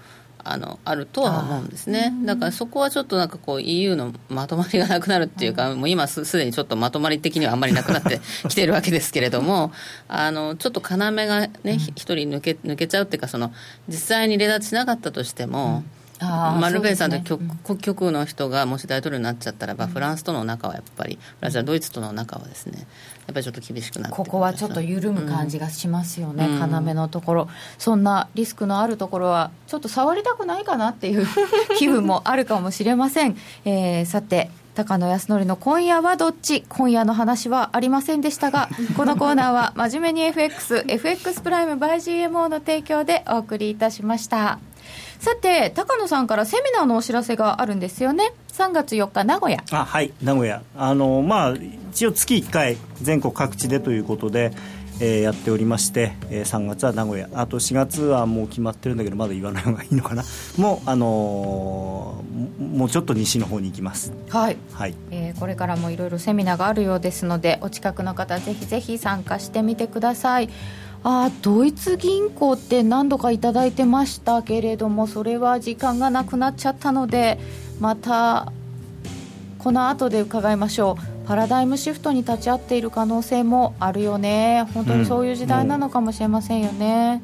[0.43, 2.13] あのあるとは思うんですね。
[2.23, 9.71] だからそこはちょっとなんかこう EU のまとまりがなくなるっていうか、もう今すすでにちょっとまとまり的にはあんまりなくなって きてるわけですけれども
[10.07, 13.51] あのちょっと要がねひ一人抜け抜けちゃうっていうかその
[13.89, 18.11] 実際に離脱しなかったとしても、あーまあ、ルペンさんとそうですね。
[18.11, 22.83] の人がもし大統領になっちゃったらば、フランスとの仲はやっぱりフランスやドイツとの仲はですねや
[23.31, 26.71] っぱりちょっと厳しくなってここはちょっと緩む感じがしますよね、うん。
[26.71, 31.27] 要のところ、そんなリスクのあるところは、ちょっと触りたくないかなっていう
[31.77, 33.37] 気分もあるかもしれません。
[33.65, 36.65] えーさて高野康則の今夜はどっち？
[36.67, 41.95] 今夜の話はありませんでしたが このコーナーは真面目に FXFX プライム by
[42.27, 44.59] GMO の提供でお送りいたしました
[45.19, 48.33] さて高野さんからセミナーのお知らせがあるんですよね。
[48.53, 49.63] 3月4日名古屋。
[49.71, 50.61] あはい名古屋。
[50.77, 51.53] あのまあ
[51.91, 54.51] 一応月1回全国各地でということで、
[54.99, 57.27] えーやっておりまして、えー3月は名古屋。
[57.33, 60.23] あと4月はもう決まってるんだけどまだ言わない方がいいのかな。
[60.57, 64.11] もうあのーももうちょっと西の方に行きます。
[64.29, 64.57] はい。
[64.73, 64.95] はい。
[65.11, 70.49] えーこれからもいろいろセミナーがあるようですのでお近くの方ぜひぜひ参加してみてください
[71.07, 77.37] あードイツ銀行って何度かいただいてましたけれどもそれは時間がなくなっちゃったので
[77.79, 78.51] また
[79.59, 81.27] この後で伺いましょう。
[81.27, 84.67] パラダイムシフトに立ち会っている可能性もあるよね。
[84.73, 87.21] 本当にそういう時代なのかもしれませんよね、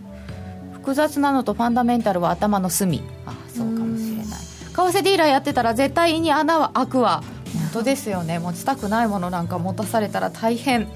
[0.73, 3.01] 複雑なのとファンダメンタルは頭の隅。
[3.25, 4.25] あそうかもしれない。
[4.25, 7.23] 為替ディーラーやってたら絶対に穴は開くわ。
[7.53, 8.37] 本当ですよね。
[8.37, 10.87] 持ちたくないものなんか持たされたら大変、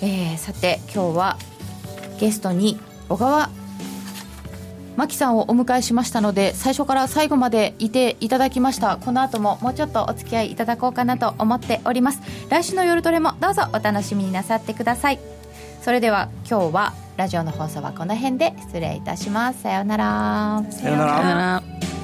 [0.00, 1.38] えーさて今日は
[2.22, 3.50] ゲストに小川
[4.94, 8.96] 真紀さんをお迎えしましたので最初から最後までいていただきました。
[8.96, 12.20] この後ももうちょっとお付き合いいただこうかなと思っております。
[12.48, 15.18] 来週の夜トレもどうぞお楽しみになさってください。
[15.80, 19.62] それでは今日はラジオの放送はこの辺で失礼いたします。
[19.62, 20.62] さようなら。
[20.70, 21.16] さよなら。
[21.16, 22.01] さよなら